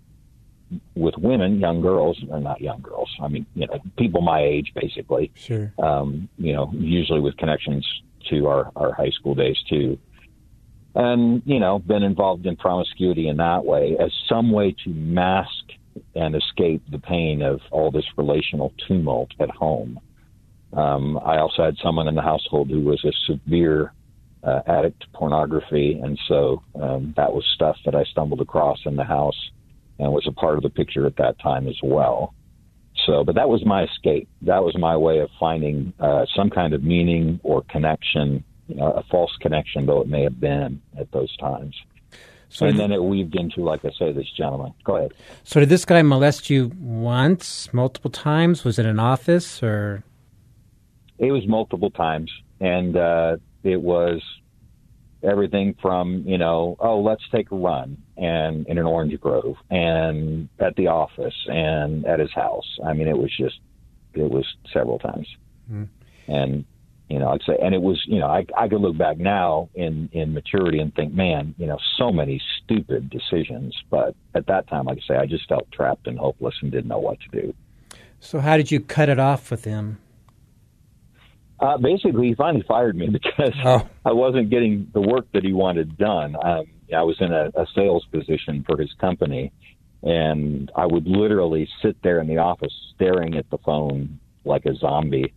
with 0.95 1.15
women, 1.17 1.59
young 1.59 1.81
girls, 1.81 2.21
or 2.29 2.39
not 2.39 2.59
young 2.59 2.81
girls. 2.81 3.09
I 3.21 3.27
mean, 3.27 3.45
you 3.53 3.67
know, 3.67 3.79
people 3.97 4.21
my 4.21 4.41
age, 4.41 4.73
basically. 4.73 5.31
sure. 5.35 5.71
Um, 5.77 6.27
you 6.37 6.53
know, 6.53 6.69
usually 6.73 7.21
with 7.21 7.37
connections 7.37 7.87
to 8.29 8.47
our 8.47 8.71
our 8.75 8.91
high 8.93 9.11
school 9.11 9.35
days 9.35 9.57
too. 9.69 9.99
And 10.95 11.43
you 11.45 11.59
know, 11.59 11.79
been 11.79 12.03
involved 12.03 12.45
in 12.45 12.55
promiscuity 12.55 13.27
in 13.27 13.37
that 13.37 13.63
way 13.63 13.95
as 13.99 14.11
some 14.27 14.51
way 14.51 14.75
to 14.83 14.89
mask 14.89 15.74
and 16.15 16.35
escape 16.35 16.81
the 16.91 16.99
pain 16.99 17.41
of 17.41 17.59
all 17.71 17.91
this 17.91 18.05
relational 18.17 18.73
tumult 18.87 19.31
at 19.39 19.49
home. 19.49 19.99
Um, 20.73 21.17
I 21.19 21.37
also 21.37 21.63
had 21.63 21.75
someone 21.81 22.07
in 22.07 22.15
the 22.15 22.21
household 22.21 22.69
who 22.69 22.81
was 22.81 23.03
a 23.05 23.13
severe 23.25 23.93
uh, 24.43 24.61
addict 24.67 25.01
to 25.01 25.07
pornography, 25.13 25.99
and 26.01 26.19
so 26.27 26.61
um, 26.81 27.13
that 27.17 27.33
was 27.33 27.45
stuff 27.55 27.77
that 27.85 27.95
I 27.95 28.03
stumbled 28.05 28.41
across 28.41 28.79
in 28.85 28.95
the 28.95 29.03
house 29.03 29.51
and 29.99 30.11
was 30.11 30.27
a 30.27 30.31
part 30.31 30.57
of 30.57 30.63
the 30.63 30.69
picture 30.69 31.05
at 31.05 31.15
that 31.17 31.39
time 31.39 31.67
as 31.67 31.77
well. 31.81 32.33
So, 33.05 33.23
but 33.23 33.35
that 33.35 33.49
was 33.49 33.65
my 33.65 33.83
escape. 33.83 34.27
That 34.41 34.63
was 34.63 34.75
my 34.77 34.97
way 34.97 35.19
of 35.19 35.29
finding 35.39 35.93
uh, 35.99 36.25
some 36.35 36.49
kind 36.49 36.73
of 36.73 36.83
meaning 36.83 37.39
or 37.43 37.63
connection, 37.69 38.43
you 38.67 38.75
know, 38.75 38.91
a 38.91 39.03
false 39.11 39.31
connection, 39.41 39.85
though 39.85 40.01
it 40.01 40.07
may 40.07 40.23
have 40.23 40.39
been 40.39 40.81
at 40.99 41.11
those 41.11 41.35
times. 41.37 41.75
So, 42.49 42.65
and 42.65 42.79
then 42.79 42.91
it 42.91 43.03
weaved 43.03 43.35
into, 43.35 43.61
like 43.61 43.83
I 43.83 43.91
say, 43.97 44.11
this 44.11 44.29
gentleman. 44.37 44.73
Go 44.83 44.97
ahead. 44.97 45.13
so 45.43 45.59
did 45.59 45.69
this 45.69 45.85
guy 45.85 46.01
molest 46.01 46.49
you 46.49 46.71
once, 46.79 47.73
multiple 47.73 48.11
times? 48.11 48.63
Was 48.63 48.79
it 48.79 48.85
an 48.85 48.99
office 48.99 49.61
or? 49.63 50.03
It 51.17 51.31
was 51.31 51.47
multiple 51.47 51.91
times, 51.91 52.31
and 52.59 52.95
uh, 52.97 53.37
it 53.63 53.81
was 53.81 54.21
everything 55.23 55.75
from 55.81 56.23
you 56.25 56.37
know, 56.37 56.75
oh, 56.79 56.99
let's 56.99 57.23
take 57.33 57.51
a 57.51 57.55
run, 57.55 57.97
and 58.17 58.67
in 58.67 58.77
an 58.77 58.85
orange 58.85 59.19
grove, 59.19 59.55
and 59.69 60.49
at 60.59 60.75
the 60.75 60.87
office, 60.87 61.35
and 61.47 62.05
at 62.05 62.19
his 62.19 62.31
house. 62.33 62.67
I 62.85 62.93
mean, 62.93 63.07
it 63.07 63.17
was 63.17 63.31
just, 63.37 63.59
it 64.13 64.29
was 64.29 64.45
several 64.71 64.99
times, 64.99 65.27
and 66.27 66.65
you 67.09 67.19
know, 67.19 67.29
I'd 67.29 67.41
say, 67.45 67.55
and 67.61 67.75
it 67.75 67.81
was, 67.81 68.01
you 68.07 68.19
know, 68.19 68.27
I 68.27 68.45
I 68.57 68.67
could 68.67 68.81
look 68.81 68.97
back 68.97 69.17
now 69.17 69.69
in 69.75 70.09
in 70.11 70.33
maturity 70.33 70.79
and 70.79 70.93
think, 70.95 71.13
man, 71.13 71.53
you 71.57 71.67
know, 71.67 71.77
so 71.97 72.11
many 72.11 72.41
stupid 72.63 73.09
decisions, 73.09 73.75
but 73.89 74.15
at 74.33 74.47
that 74.47 74.67
time, 74.67 74.85
like 74.85 74.99
I 75.03 75.13
say, 75.13 75.17
I 75.17 75.25
just 75.25 75.47
felt 75.47 75.71
trapped 75.71 76.07
and 76.07 76.17
hopeless 76.17 76.55
and 76.61 76.71
didn't 76.71 76.87
know 76.87 76.99
what 76.99 77.17
to 77.21 77.41
do. 77.41 77.53
So 78.19 78.39
how 78.39 78.57
did 78.57 78.71
you 78.71 78.79
cut 78.79 79.09
it 79.09 79.19
off 79.19 79.51
with 79.51 79.65
him? 79.65 79.99
Uh, 81.59 81.77
basically, 81.77 82.27
he 82.29 82.35
finally 82.35 82.63
fired 82.67 82.95
me 82.95 83.07
because 83.11 83.53
Oh. 83.63 83.87
I 84.03 84.11
wasn't 84.11 84.49
getting 84.49 84.89
the 84.93 85.01
work 85.01 85.25
that 85.33 85.43
he 85.43 85.53
wanted 85.53 85.97
done. 85.97 86.35
Um, 86.43 86.65
I 86.95 87.03
was 87.03 87.17
in 87.19 87.31
a, 87.31 87.45
a 87.55 87.65
sales 87.75 88.05
position 88.11 88.63
for 88.67 88.79
his 88.79 88.91
company, 88.99 89.51
and 90.03 90.71
I 90.75 90.85
would 90.85 91.07
literally 91.07 91.67
sit 91.81 91.95
there 92.03 92.19
in 92.19 92.27
the 92.27 92.37
office 92.37 92.73
staring 92.93 93.35
at 93.35 93.49
the 93.49 93.57
phone 93.59 94.19
like 94.43 94.65
a 94.65 94.75
zombie, 94.75 95.33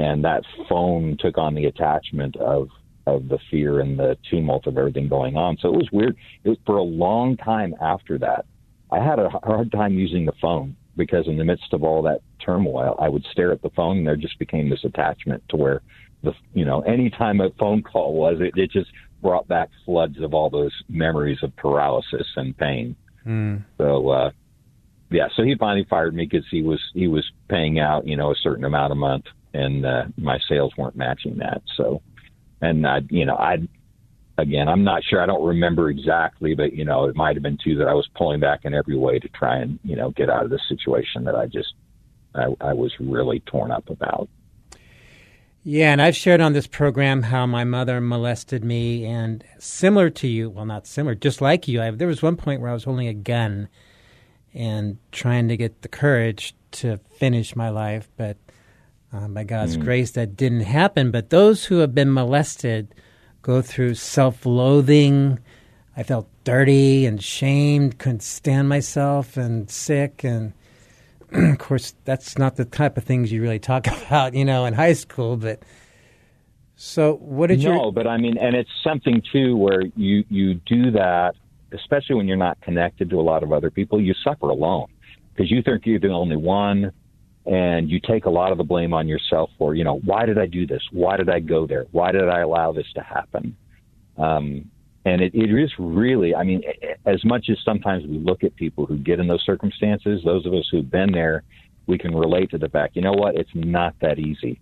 and 0.00 0.24
that 0.24 0.42
phone 0.68 1.18
took 1.20 1.36
on 1.36 1.54
the 1.54 1.66
attachment 1.66 2.34
of 2.36 2.68
of 3.06 3.28
the 3.28 3.38
fear 3.50 3.80
and 3.80 3.98
the 3.98 4.16
tumult 4.30 4.66
of 4.66 4.78
everything 4.78 5.08
going 5.08 5.36
on. 5.36 5.56
So 5.60 5.68
it 5.68 5.76
was 5.76 5.88
weird. 5.92 6.16
It 6.44 6.48
was 6.48 6.58
for 6.64 6.76
a 6.76 6.82
long 6.82 7.36
time 7.36 7.74
after 7.80 8.18
that. 8.18 8.44
I 8.92 9.02
had 9.02 9.18
a 9.18 9.28
hard 9.28 9.72
time 9.72 9.94
using 9.94 10.26
the 10.26 10.32
phone 10.40 10.76
because 10.96 11.26
in 11.26 11.36
the 11.36 11.44
midst 11.44 11.72
of 11.72 11.82
all 11.82 12.02
that 12.02 12.20
turmoil, 12.44 12.96
I 13.00 13.08
would 13.08 13.24
stare 13.32 13.52
at 13.52 13.62
the 13.62 13.70
phone 13.70 13.98
and 13.98 14.06
there 14.06 14.16
just 14.16 14.38
became 14.38 14.70
this 14.70 14.84
attachment 14.84 15.42
to 15.50 15.56
where 15.56 15.82
the 16.22 16.32
you 16.54 16.64
know 16.64 16.80
anytime 16.80 17.40
a 17.40 17.50
phone 17.58 17.82
call 17.82 18.14
was, 18.14 18.38
it, 18.40 18.52
it 18.56 18.70
just 18.70 18.90
brought 19.20 19.48
back 19.48 19.68
floods 19.84 20.20
of 20.20 20.32
all 20.32 20.48
those 20.48 20.72
memories 20.88 21.38
of 21.42 21.54
paralysis 21.56 22.26
and 22.36 22.56
pain. 22.56 22.96
Mm. 23.26 23.64
So 23.78 24.08
uh, 24.08 24.30
yeah, 25.10 25.28
so 25.36 25.42
he 25.42 25.56
finally 25.56 25.86
fired 25.88 26.14
me 26.14 26.26
because 26.30 26.46
he 26.50 26.62
was 26.62 26.80
he 26.94 27.08
was 27.08 27.28
paying 27.48 27.80
out 27.80 28.06
you 28.06 28.16
know 28.16 28.30
a 28.30 28.36
certain 28.42 28.64
amount 28.64 28.92
a 28.92 28.96
month, 28.96 29.24
and 29.52 29.84
uh, 29.84 30.04
my 30.16 30.38
sales 30.48 30.72
weren't 30.76 30.96
matching 30.96 31.38
that. 31.38 31.62
So, 31.76 32.02
and 32.60 32.86
I 32.86 33.00
you 33.10 33.24
know 33.24 33.36
I 33.36 33.58
again 34.38 34.68
I'm 34.68 34.84
not 34.84 35.02
sure 35.04 35.22
I 35.22 35.26
don't 35.26 35.46
remember 35.46 35.90
exactly, 35.90 36.54
but 36.54 36.72
you 36.72 36.84
know 36.84 37.06
it 37.06 37.16
might 37.16 37.36
have 37.36 37.42
been 37.42 37.58
too 37.62 37.76
that 37.76 37.88
I 37.88 37.94
was 37.94 38.08
pulling 38.16 38.40
back 38.40 38.64
in 38.64 38.74
every 38.74 38.96
way 38.96 39.18
to 39.18 39.28
try 39.28 39.58
and 39.58 39.78
you 39.84 39.96
know 39.96 40.10
get 40.10 40.30
out 40.30 40.44
of 40.44 40.50
this 40.50 40.62
situation 40.68 41.24
that 41.24 41.34
I 41.34 41.46
just 41.46 41.74
I, 42.34 42.46
I 42.60 42.72
was 42.72 42.92
really 43.00 43.40
torn 43.40 43.70
up 43.70 43.88
about. 43.90 44.28
Yeah, 45.62 45.92
and 45.92 46.00
I've 46.00 46.16
shared 46.16 46.40
on 46.40 46.54
this 46.54 46.66
program 46.66 47.24
how 47.24 47.44
my 47.46 47.64
mother 47.64 48.00
molested 48.00 48.64
me, 48.64 49.04
and 49.04 49.44
similar 49.58 50.08
to 50.08 50.26
you, 50.26 50.48
well, 50.48 50.64
not 50.64 50.86
similar, 50.86 51.14
just 51.14 51.42
like 51.42 51.68
you, 51.68 51.82
I, 51.82 51.90
there 51.90 52.08
was 52.08 52.22
one 52.22 52.36
point 52.36 52.62
where 52.62 52.70
I 52.70 52.72
was 52.72 52.84
holding 52.84 53.08
a 53.08 53.12
gun 53.12 53.68
and 54.54 54.96
trying 55.12 55.48
to 55.48 55.58
get 55.58 55.82
the 55.82 55.88
courage 55.88 56.54
to 56.72 56.96
finish 56.96 57.54
my 57.54 57.68
life, 57.68 58.08
but 58.16 58.38
uh, 59.12 59.28
by 59.28 59.44
God's 59.44 59.76
grace, 59.76 60.12
that 60.12 60.36
didn't 60.36 60.60
happen. 60.60 61.10
But 61.10 61.30
those 61.30 61.64
who 61.64 61.78
have 61.78 61.94
been 61.94 62.12
molested 62.12 62.94
go 63.42 63.62
through 63.62 63.94
self 63.94 64.44
loathing. 64.46 65.38
I 65.96 66.02
felt 66.02 66.28
dirty 66.44 67.04
and 67.04 67.22
shamed, 67.22 67.98
couldn't 67.98 68.22
stand 68.22 68.68
myself, 68.68 69.36
and 69.36 69.70
sick, 69.70 70.24
and 70.24 70.52
of 71.32 71.58
course, 71.58 71.94
that's 72.04 72.38
not 72.38 72.56
the 72.56 72.64
type 72.64 72.96
of 72.96 73.04
things 73.04 73.30
you 73.30 73.42
really 73.42 73.58
talk 73.58 73.86
about, 74.06 74.34
you 74.34 74.44
know, 74.44 74.64
in 74.64 74.74
high 74.74 74.94
school. 74.94 75.36
But 75.36 75.62
so, 76.76 77.16
what 77.16 77.48
did 77.48 77.62
no, 77.62 77.70
you? 77.70 77.74
No, 77.76 77.92
but 77.92 78.06
I 78.06 78.16
mean, 78.16 78.38
and 78.38 78.56
it's 78.56 78.70
something 78.82 79.22
too 79.32 79.56
where 79.56 79.82
you 79.96 80.24
you 80.28 80.54
do 80.54 80.90
that, 80.92 81.34
especially 81.72 82.16
when 82.16 82.26
you're 82.26 82.36
not 82.36 82.60
connected 82.62 83.10
to 83.10 83.20
a 83.20 83.22
lot 83.22 83.42
of 83.42 83.52
other 83.52 83.70
people. 83.70 84.00
You 84.00 84.14
suffer 84.24 84.48
alone 84.48 84.86
because 85.34 85.50
you 85.50 85.62
think 85.62 85.84
you're 85.86 86.00
the 86.00 86.08
only 86.08 86.36
one, 86.36 86.92
and 87.46 87.90
you 87.90 88.00
take 88.00 88.26
a 88.26 88.30
lot 88.30 88.52
of 88.52 88.58
the 88.58 88.64
blame 88.64 88.92
on 88.92 89.08
yourself 89.08 89.50
for 89.58 89.74
you 89.74 89.84
know 89.84 90.00
why 90.04 90.26
did 90.26 90.38
I 90.38 90.46
do 90.46 90.66
this? 90.66 90.82
Why 90.92 91.16
did 91.16 91.30
I 91.30 91.40
go 91.40 91.66
there? 91.66 91.86
Why 91.90 92.12
did 92.12 92.28
I 92.28 92.40
allow 92.40 92.72
this 92.72 92.86
to 92.94 93.02
happen? 93.02 93.56
Um, 94.18 94.70
and 95.04 95.22
it, 95.22 95.34
it 95.34 95.50
is 95.50 95.72
really, 95.78 96.34
I 96.34 96.44
mean, 96.44 96.62
as 97.06 97.24
much 97.24 97.46
as 97.48 97.56
sometimes 97.64 98.04
we 98.06 98.18
look 98.18 98.44
at 98.44 98.54
people 98.56 98.84
who 98.84 98.98
get 98.98 99.18
in 99.18 99.28
those 99.28 99.42
circumstances, 99.44 100.20
those 100.24 100.44
of 100.44 100.52
us 100.52 100.68
who've 100.70 100.90
been 100.90 101.10
there, 101.12 101.42
we 101.86 101.96
can 101.96 102.14
relate 102.14 102.50
to 102.50 102.58
the 102.58 102.68
fact, 102.68 102.96
you 102.96 103.02
know 103.02 103.12
what, 103.12 103.34
it's 103.34 103.50
not 103.54 103.94
that 104.00 104.18
easy. 104.18 104.60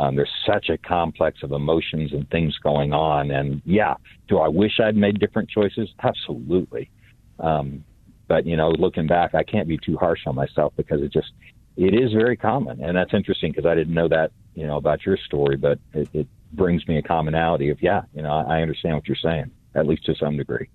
Um, 0.00 0.16
there's 0.16 0.32
such 0.44 0.68
a 0.70 0.76
complex 0.76 1.42
of 1.44 1.52
emotions 1.52 2.12
and 2.12 2.28
things 2.30 2.58
going 2.58 2.92
on. 2.92 3.30
And 3.30 3.62
yeah, 3.64 3.94
do 4.28 4.38
I 4.38 4.48
wish 4.48 4.80
I'd 4.80 4.96
made 4.96 5.20
different 5.20 5.48
choices? 5.48 5.88
Absolutely. 6.02 6.90
Um, 7.38 7.84
but, 8.26 8.44
you 8.44 8.56
know, 8.56 8.70
looking 8.70 9.06
back, 9.06 9.36
I 9.36 9.44
can't 9.44 9.68
be 9.68 9.78
too 9.78 9.96
harsh 9.96 10.20
on 10.26 10.34
myself 10.34 10.72
because 10.76 11.00
it 11.00 11.12
just, 11.12 11.30
it 11.76 11.94
is 11.94 12.12
very 12.12 12.36
common. 12.36 12.82
And 12.82 12.96
that's 12.96 13.12
interesting 13.14 13.52
because 13.52 13.66
I 13.66 13.74
didn't 13.74 13.94
know 13.94 14.08
that, 14.08 14.32
you 14.54 14.66
know, 14.66 14.76
about 14.76 15.04
your 15.04 15.16
story, 15.16 15.56
but 15.56 15.78
it, 15.92 16.08
it 16.12 16.28
brings 16.52 16.86
me 16.88 16.96
a 16.98 17.02
commonality 17.02 17.70
of, 17.70 17.82
yeah, 17.82 18.02
you 18.14 18.22
know, 18.22 18.30
I, 18.30 18.58
I 18.58 18.62
understand 18.62 18.94
what 18.94 19.06
you're 19.06 19.16
saying, 19.16 19.50
at 19.74 19.86
least 19.86 20.04
to 20.06 20.14
some 20.14 20.36
degree. 20.36 20.68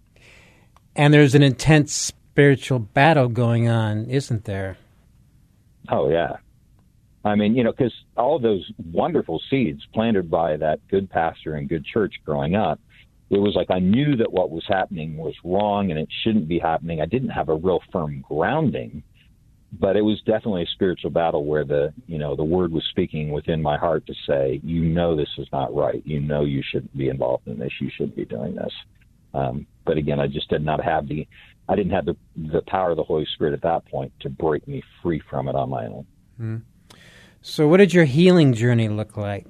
And 0.96 1.14
there's 1.14 1.36
an 1.36 1.44
intense 1.44 1.94
spiritual 1.94 2.80
battle 2.80 3.30
going 3.30 3.68
on, 3.68 4.10
isn't 4.10 4.46
there? 4.46 4.78
Oh 5.90 6.10
yeah, 6.10 6.38
I 7.24 7.36
mean, 7.36 7.56
you 7.56 7.64
know, 7.64 7.72
because 7.72 7.94
all 8.18 8.40
those 8.40 8.70
wonderful 8.92 9.42
seeds 9.50 9.86
planted 9.94 10.30
by 10.30 10.58
that 10.58 10.80
good 10.88 11.10
pastor 11.10 11.56
and 11.56 11.70
good 11.70 11.86
church 11.86 12.16
growing 12.26 12.56
up, 12.56 12.80
it 13.30 13.40
was 13.40 13.56
like 13.56 13.70
I 13.70 13.80
knew 13.80 14.16
that 14.18 14.32
what 14.32 14.50
was 14.50 14.66
happening 14.68 15.18
was 15.18 15.36
wrong 15.44 15.92
and 15.92 16.00
it 16.00 16.10
shouldn't 16.24 16.48
be 16.48 16.60
happening. 16.60 17.00
I 17.00 17.06
didn't 17.06 17.30
have 17.30 17.50
a 17.50 17.56
real 17.56 17.80
firm 17.92 18.26
grounding, 18.28 19.04
but 19.72 19.96
it 19.96 20.02
was 20.02 20.20
definitely 20.22 20.64
a 20.64 20.68
spiritual 20.74 21.12
battle 21.12 21.46
where 21.46 21.64
the, 21.64 21.94
you 22.08 22.18
know, 22.18 22.36
the 22.36 22.44
word 22.44 22.72
was 22.72 22.84
speaking 22.90 23.32
within 23.32 23.62
my 23.62 23.78
heart 23.78 24.06
to 24.08 24.14
say, 24.28 24.60
you 24.64 24.82
know, 24.82 25.16
this 25.16 25.30
is 25.38 25.48
not 25.52 25.74
right. 25.74 26.02
You 26.06 26.20
know, 26.20 26.44
you 26.44 26.62
shouldn't 26.62 26.96
be 26.98 27.08
involved 27.08 27.48
in 27.48 27.58
this. 27.58 27.72
You 27.80 27.90
shouldn't 27.96 28.16
be 28.16 28.26
doing 28.26 28.56
this. 28.56 28.74
Um, 29.34 29.66
but 29.86 29.98
again, 29.98 30.20
I 30.20 30.28
just 30.28 30.50
did 30.50 30.64
not 30.64 30.84
have 30.84 31.08
the, 31.08 31.28
I 31.70 31.76
didn't 31.76 31.94
have 31.94 32.06
the 32.06 32.18
the 32.36 32.62
power 32.68 32.92
of 32.92 32.98
the 32.98 33.04
Holy 33.04 33.26
Spirit 33.34 33.54
at 33.54 33.62
that 33.62 33.86
point 33.86 34.12
to 34.22 34.30
break 34.30 34.68
me 34.68 34.84
free 35.02 35.22
from 35.30 35.48
it 35.48 35.56
on 35.56 35.70
my 35.70 35.86
own. 35.86 36.06
So, 37.42 37.68
what 37.68 37.78
did 37.78 37.94
your 37.94 38.06
healing 38.06 38.54
journey 38.54 38.90
look 38.90 39.16
like? 39.16 39.46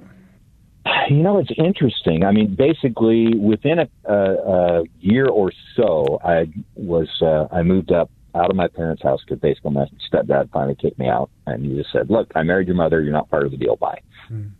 You 1.09 1.17
know, 1.17 1.39
it's 1.39 1.51
interesting. 1.57 2.23
I 2.23 2.31
mean, 2.31 2.55
basically, 2.55 3.35
within 3.35 3.79
a, 3.79 3.89
a, 4.05 4.79
a 4.79 4.83
year 4.99 5.27
or 5.27 5.51
so, 5.75 6.19
I 6.23 6.47
was 6.75 7.09
uh, 7.21 7.47
I 7.51 7.63
moved 7.63 7.91
up 7.91 8.09
out 8.35 8.49
of 8.49 8.55
my 8.55 8.67
parents' 8.67 9.03
house 9.03 9.21
because 9.25 9.39
basically 9.39 9.71
my 9.71 9.85
stepdad 10.11 10.49
finally 10.51 10.75
kicked 10.75 10.99
me 10.99 11.07
out, 11.07 11.29
and 11.47 11.65
he 11.65 11.75
just 11.75 11.91
said, 11.91 12.09
"Look, 12.09 12.31
I 12.35 12.43
married 12.43 12.67
your 12.67 12.75
mother. 12.75 13.01
You're 13.01 13.13
not 13.13 13.29
part 13.29 13.45
of 13.45 13.51
the 13.51 13.57
deal. 13.57 13.75
Bye." 13.75 14.01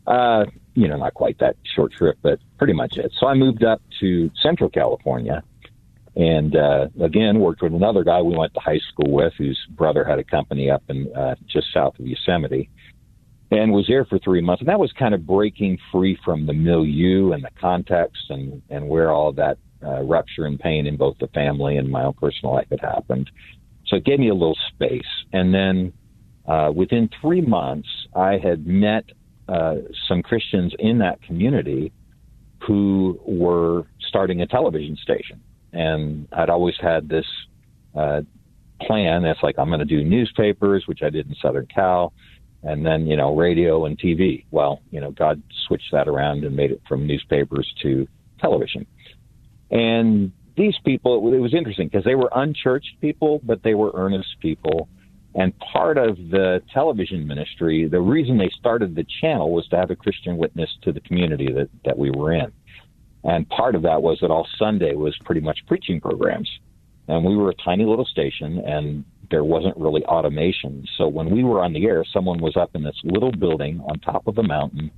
Uh, 0.08 0.46
you 0.74 0.88
know, 0.88 0.98
not 0.98 1.14
quite 1.14 1.40
that 1.40 1.56
short 1.76 1.94
trip, 1.94 2.18
but 2.22 2.40
pretty 2.58 2.74
much 2.74 2.98
it. 2.98 3.12
So 3.20 3.28
I 3.28 3.34
moved 3.34 3.64
up 3.64 3.82
to 4.00 4.30
Central 4.42 4.70
California, 4.70 5.44
and 6.16 6.56
uh, 6.56 6.88
again 7.02 7.40
worked 7.40 7.62
with 7.62 7.74
another 7.74 8.04
guy 8.04 8.22
we 8.22 8.36
went 8.36 8.54
to 8.54 8.60
high 8.60 8.82
school 8.92 9.12
with, 9.12 9.34
whose 9.38 9.60
brother 9.70 10.04
had 10.04 10.20
a 10.20 10.24
company 10.24 10.70
up 10.70 10.84
in 10.90 11.12
uh, 11.16 11.36
just 11.48 11.74
south 11.74 11.98
of 12.00 12.06
Yosemite 12.06 12.70
and 13.52 13.74
was 13.74 13.86
there 13.88 14.06
for 14.06 14.18
three 14.20 14.42
months. 14.42 14.62
And 14.62 14.70
that 14.70 14.80
was 14.80 14.92
kind 14.94 15.14
of 15.14 15.28
breaking 15.28 15.78
free 15.92 16.18
from 16.24 16.46
the 16.46 16.54
milieu 16.54 17.34
and 17.34 17.44
the 17.44 17.50
context 17.60 18.24
and, 18.30 18.62
and 18.70 18.88
where 18.88 19.12
all 19.12 19.34
that 19.34 19.58
uh, 19.84 20.02
rupture 20.02 20.46
and 20.46 20.60
pain 20.60 20.88
in 20.88 20.96
both 20.96 21.18
the 21.20 21.28
family 21.28 21.78
and 21.78 21.90
my 21.90 22.04
own 22.04 22.14
personal 22.14 22.56
life 22.56 22.68
had 22.70 22.80
happened. 22.80 23.30
So 23.88 23.98
it 23.98 24.06
gave 24.06 24.20
me 24.20 24.30
a 24.30 24.34
little 24.34 24.58
space. 24.74 25.02
And 25.34 25.54
then 25.54 25.94
uh, 26.48 26.72
within 26.74 27.10
three 27.22 27.42
months, 27.42 27.88
I 28.16 28.38
had 28.38 28.66
met 28.66 29.06
uh, 29.48 29.76
some 30.08 30.22
Christians 30.24 30.74
in 30.80 31.00
that 31.00 31.22
community 31.24 31.92
who 32.60 33.20
were 33.26 33.88
starting 34.08 34.42
a 34.42 34.48
television 34.48 34.98
station. 34.98 35.42
And 35.74 36.28
I'd 36.32 36.50
always 36.50 36.76
had 36.80 37.10
this 37.10 37.26
uh, 37.96 38.22
plan 38.82 39.24
that's 39.24 39.42
like, 39.42 39.56
I'm 39.58 39.70
going 39.70 39.80
to 39.80 39.86
do 39.86 40.04
newspapers, 40.04 40.84
which 40.86 41.02
I 41.02 41.10
did 41.10 41.28
in 41.28 41.36
Southern 41.42 41.68
Cal 41.68 42.14
and 42.64 42.86
then 42.86 43.08
you 43.08 43.18
know 43.18 43.36
radio 43.36 43.86
and 43.86 43.98
TV. 43.98 44.46
Well, 44.52 44.82
you 44.92 45.02
know 45.02 45.12
God 45.12 45.42
switched 45.68 45.92
that 45.92 46.08
around 46.08 46.44
and 46.44 46.56
made 46.56 46.72
it 46.72 46.82
from 46.88 47.08
newspapers 47.08 47.72
to 47.82 48.08
television. 48.40 48.86
And 49.70 50.32
these 50.56 50.76
people, 50.84 51.34
it 51.34 51.40
was 51.40 51.54
interesting 51.54 51.88
because 51.88 52.04
they 52.04 52.16
were 52.16 52.30
unchurched 52.36 53.00
people, 53.00 53.42
but 53.44 53.64
they 53.64 53.74
were 53.74 53.92
earnest 53.94 54.40
people. 54.40 54.88
And 55.34 55.58
part 55.60 55.98
of 55.98 56.18
the 56.18 56.62
television 56.74 57.26
ministry, 57.26 57.88
the 57.88 58.02
reason 58.02 58.38
they 58.38 58.52
started 58.60 58.96
the 58.96 59.06
channel 59.22 59.52
was 59.52 59.68
to 59.70 59.78
have 59.78 59.90
a 59.90 59.96
Christian 59.96 60.38
witness 60.38 60.70
to 60.84 60.92
the 60.92 61.00
community 61.02 61.48
that, 61.54 61.70
that 61.86 61.98
we 61.98 62.12
were 62.12 62.34
in. 62.34 62.52
And 63.24 63.48
part 63.50 63.76
of 63.76 63.84
that 63.84 64.02
was 64.02 64.20
that 64.22 64.32
all 64.32 64.48
Sunday 64.58 64.94
was 64.94 65.18
pretty 65.24 65.42
much 65.42 65.60
preaching 65.68 66.02
programs. 66.02 66.50
And 67.08 67.24
we 67.24 67.36
were 67.36 67.50
a 67.50 67.56
tiny 67.56 67.86
little 67.86 68.06
station, 68.06 68.60
and 68.60 69.06
there 69.30 69.44
wasn't 69.44 69.78
really 69.78 70.04
automation. 70.06 70.86
So 70.98 71.08
when 71.08 71.30
we 71.30 71.44
were 71.44 71.64
on 71.64 71.74
the 71.74 71.86
air, 71.86 72.04
someone 72.12 72.40
was 72.40 72.58
up 72.58 72.72
in 72.76 72.84
this 72.84 73.00
little 73.04 73.32
building 73.32 73.80
on 73.88 74.00
top 74.00 74.28
of 74.28 74.38
a 74.38 74.44
mountain, 74.44 74.92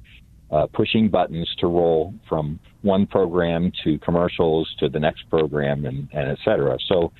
uh, 0.53 0.67
pushing 0.67 1.10
buttons 1.10 1.50
to 1.57 1.67
roll 1.67 2.13
from 2.29 2.60
one 2.83 3.07
program 3.07 3.72
to 3.83 3.98
commercials 4.00 4.72
to 4.79 4.88
the 4.88 5.00
next 5.00 5.27
program, 5.29 5.86
and, 5.86 6.07
and 6.13 6.29
et 6.29 6.38
cetera. 6.45 6.77
So 6.88 7.12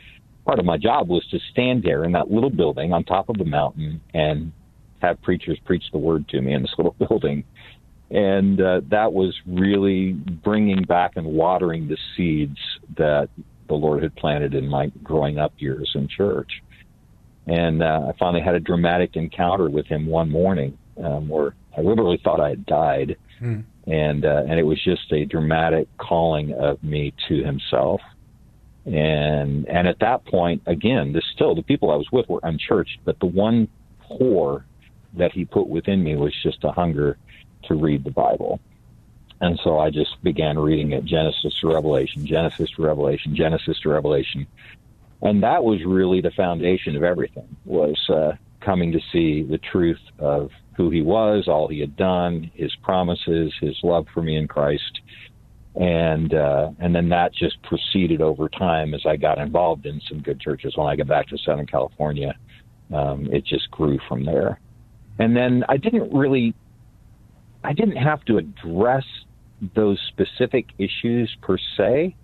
part 0.46 0.60
of 0.60 0.66
my 0.66 0.78
job 0.78 1.10
was 1.10 1.25
to 1.32 1.40
stand 1.52 1.82
there 1.84 2.04
in 2.04 2.12
that 2.12 2.30
little 2.30 2.52
building 2.52 2.94
on 2.94 3.04
top 3.04 3.30
of 3.30 3.38
the 3.38 3.46
mountain 3.46 4.02
and 4.13 4.52
have 5.02 5.20
preachers 5.24 5.58
preach 5.66 5.84
the 5.92 5.98
word 5.98 6.28
to 6.30 6.42
me 6.42 6.54
in 6.54 6.62
this 6.62 6.74
little 6.78 6.96
building. 7.00 7.44
And 8.12 8.62
uh, 8.62 8.82
that 8.92 9.12
was 9.13 9.34
really 9.48 10.12
bringing 10.12 10.84
back 10.84 11.13
and 11.16 11.25
watering 11.25 11.88
the 11.88 11.98
seeds 12.16 12.60
that 12.98 13.30
the 13.68 13.74
Lord 13.74 14.04
had 14.04 14.16
planted 14.16 14.54
in 14.54 14.68
my 14.68 14.92
growing 15.02 15.40
up 15.40 15.54
years 15.58 15.92
in 15.96 16.08
church. 16.08 16.52
And 17.48 17.82
uh, 17.82 18.10
I 18.10 18.18
finally 18.20 18.44
had 18.44 18.54
a 18.54 18.60
dramatic 18.60 19.16
encounter 19.16 19.70
with 19.70 19.88
him 19.88 20.06
one 20.06 20.30
morning 20.30 20.78
um, 21.02 21.28
where 21.28 21.56
I 21.78 21.82
literally 21.82 22.20
thought 22.24 22.40
I 22.40 22.50
had 22.50 22.66
died. 22.66 23.18
And 23.86 24.26
uh, 24.26 24.44
and 24.48 24.60
it 24.60 24.64
was 24.64 24.82
just 24.82 25.12
a 25.12 25.26
dramatic 25.26 25.88
calling 25.98 26.54
of 26.54 26.82
me 26.84 27.14
to 27.28 27.44
himself. 27.44 28.02
And 28.86 29.68
and 29.68 29.88
at 29.88 30.00
that 30.00 30.26
point, 30.26 30.62
again, 30.66 31.14
this 31.14 31.24
still 31.34 31.56
the 31.56 31.64
people 31.64 31.92
I 31.92 31.96
was 31.96 32.12
with 32.12 32.30
were 32.30 32.40
unchurched, 32.44 33.00
but 33.04 33.20
the 33.20 33.26
one 33.26 33.68
core 34.08 34.66
that 35.16 35.32
he 35.32 35.46
put 35.46 35.68
within 35.68 36.04
me 36.04 36.16
was 36.16 36.34
just 36.42 36.64
a 36.64 36.72
hunger 36.72 37.18
to 37.64 37.76
read 37.76 38.04
the 38.04 38.12
Bible. 38.12 38.60
And 39.42 39.60
so 39.64 39.78
I 39.78 39.90
just 39.90 40.22
began 40.24 40.58
reading 40.58 40.94
it 40.94 41.04
Genesis 41.04 41.54
to 41.60 41.68
Revelation, 41.68 42.26
Genesis 42.26 42.70
to 42.78 42.82
Revelation, 42.82 43.36
Genesis 43.36 43.80
to 43.82 43.90
Revelation. 43.90 44.48
And 45.22 45.44
that 45.44 45.64
was 45.64 45.84
really 45.84 46.22
the 46.22 46.32
foundation 46.32 46.96
of 46.96 47.04
everything 47.04 47.56
was 47.66 47.98
uh, 48.10 48.34
coming 48.63 48.91
to 48.91 49.00
see 49.12 49.43
the 49.43 49.60
truth 49.72 50.00
of 50.20 50.50
who 50.75 50.89
he 50.89 51.01
was, 51.01 51.46
all 51.48 51.67
he 51.67 51.79
had 51.79 51.96
done, 51.96 52.51
his 52.53 52.74
promises, 52.82 53.53
his 53.62 53.77
love 53.84 54.05
for 54.13 54.22
me 54.22 54.38
in 54.38 54.48
Christ. 54.48 55.01
And 55.75 56.34
uh, 56.34 56.70
and 56.79 56.93
then 56.93 57.10
that 57.10 57.34
just 57.34 57.62
proceeded 57.63 58.22
over 58.22 58.48
time 58.48 58.93
as 58.93 59.01
I 59.08 59.15
got 59.15 59.39
involved 59.39 59.86
in 59.86 60.00
some 60.08 60.22
good 60.22 60.39
churches. 60.39 60.74
When 60.75 60.88
I 60.88 60.96
got 60.96 61.08
back 61.08 61.27
to 61.29 61.38
Southern 61.43 61.65
California, 61.65 62.36
um, 62.93 63.27
it 63.32 63.43
just 63.46 63.72
grew 63.72 63.98
from 64.08 64.24
there. 64.24 64.60
And 65.17 65.36
then 65.36 65.63
I 65.70 65.77
didn't 65.77 66.13
really, 66.13 66.53
I 67.63 67.74
didn't 67.74 67.98
have 67.98 68.24
to 68.25 68.38
address 68.38 69.05
those 69.75 70.00
specific 70.10 70.67
issues 70.77 71.36
per 71.41 71.58
se. 71.77 72.15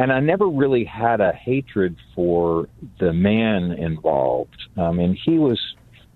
And 0.00 0.10
I 0.10 0.18
never 0.18 0.48
really 0.48 0.84
had 0.84 1.20
a 1.20 1.30
hatred 1.30 1.94
for 2.14 2.68
the 2.98 3.12
man 3.12 3.72
involved. 3.72 4.56
I 4.78 4.92
mean, 4.92 5.14
he 5.26 5.38
was, 5.38 5.60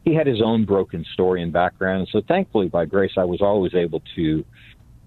he 0.06 0.14
had 0.14 0.26
his 0.26 0.40
own 0.42 0.64
broken 0.64 1.04
story 1.12 1.42
and 1.42 1.52
background. 1.52 2.08
So 2.10 2.22
thankfully, 2.26 2.68
by 2.68 2.86
grace, 2.86 3.12
I 3.18 3.24
was 3.24 3.42
always 3.42 3.74
able 3.74 4.00
to, 4.16 4.42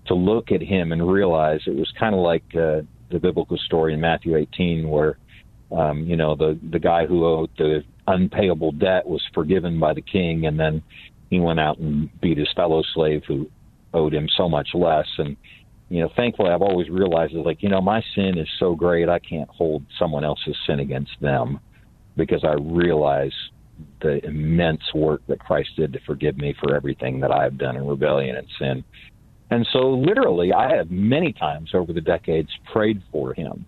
to 0.05 0.13
look 0.13 0.51
at 0.51 0.61
him 0.61 0.91
and 0.91 1.11
realize 1.11 1.61
it 1.65 1.75
was 1.75 1.91
kind 1.99 2.13
of 2.13 2.21
like 2.21 2.43
uh, 2.53 2.81
the 3.09 3.17
biblical 3.19 3.57
story 3.57 3.95
in 3.95 3.99
Matthew 3.99 4.37
18 4.37 4.87
where, 4.87 5.17
um, 5.71 6.03
you 6.03 6.15
know, 6.15 6.35
the, 6.35 6.59
the 6.69 6.77
guy 6.77 7.07
who 7.07 7.25
owed 7.25 7.49
the 7.57 7.83
unpayable 8.05 8.73
debt 8.73 9.07
was 9.07 9.23
forgiven 9.33 9.79
by 9.79 9.95
the 9.95 10.03
king, 10.03 10.45
and 10.45 10.59
then 10.59 10.83
he 11.31 11.39
went 11.39 11.59
out 11.59 11.79
and 11.79 12.11
beat 12.21 12.37
his 12.37 12.53
fellow 12.55 12.83
slave 12.93 13.23
who 13.27 13.49
owed 13.95 14.13
him 14.13 14.29
so 14.37 14.47
much 14.47 14.69
less. 14.75 15.07
And 15.17 15.35
you 15.89 16.01
know, 16.01 16.09
thankfully, 16.15 16.49
I've 16.49 16.61
always 16.61 16.89
realized 16.89 17.33
like, 17.33 17.63
you 17.63 17.69
know, 17.69 17.81
my 17.81 18.03
sin 18.15 18.37
is 18.37 18.47
so 18.59 18.75
great, 18.75 19.07
I 19.07 19.19
can't 19.19 19.49
hold 19.49 19.83
someone 19.97 20.25
else's 20.25 20.55
sin 20.65 20.79
against 20.79 21.11
them 21.21 21.59
because 22.17 22.43
I 22.43 22.53
realize 22.53 23.31
the 24.01 24.23
immense 24.25 24.81
work 24.93 25.21
that 25.27 25.39
Christ 25.39 25.69
did 25.77 25.93
to 25.93 25.99
forgive 26.05 26.37
me 26.37 26.55
for 26.59 26.75
everything 26.75 27.19
that 27.21 27.31
I 27.31 27.43
have 27.43 27.57
done 27.57 27.77
in 27.77 27.87
rebellion 27.87 28.35
and 28.35 28.47
sin. 28.59 28.83
And 29.49 29.65
so, 29.71 29.91
literally, 29.91 30.51
I 30.51 30.75
have 30.75 30.91
many 30.91 31.31
times 31.31 31.69
over 31.73 31.93
the 31.93 32.01
decades 32.01 32.49
prayed 32.73 33.01
for 33.11 33.33
him. 33.33 33.65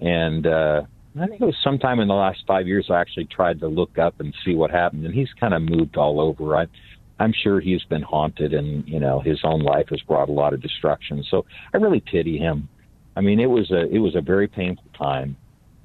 And 0.00 0.46
uh, 0.46 0.82
I 1.20 1.26
think 1.26 1.40
it 1.40 1.44
was 1.44 1.56
sometime 1.64 1.98
in 1.98 2.06
the 2.06 2.14
last 2.14 2.44
five 2.46 2.68
years 2.68 2.86
I 2.88 3.00
actually 3.00 3.24
tried 3.24 3.58
to 3.60 3.68
look 3.68 3.98
up 3.98 4.20
and 4.20 4.32
see 4.44 4.54
what 4.54 4.70
happened. 4.70 5.04
And 5.06 5.14
he's 5.14 5.32
kind 5.40 5.54
of 5.54 5.62
moved 5.62 5.96
all 5.96 6.20
over. 6.20 6.56
I, 6.56 6.66
I'm 7.18 7.32
sure 7.32 7.60
he's 7.60 7.82
been 7.84 8.02
haunted, 8.02 8.52
and 8.52 8.86
you 8.88 9.00
know 9.00 9.20
his 9.20 9.40
own 9.44 9.60
life 9.60 9.88
has 9.90 10.00
brought 10.02 10.28
a 10.28 10.32
lot 10.32 10.52
of 10.54 10.60
destruction. 10.60 11.24
So 11.28 11.44
I 11.72 11.78
really 11.78 12.00
pity 12.00 12.38
him. 12.38 12.68
I 13.16 13.20
mean, 13.20 13.40
it 13.40 13.50
was 13.50 13.70
a 13.70 13.88
it 13.88 13.98
was 13.98 14.14
a 14.14 14.20
very 14.20 14.48
painful 14.48 14.84
time, 14.96 15.36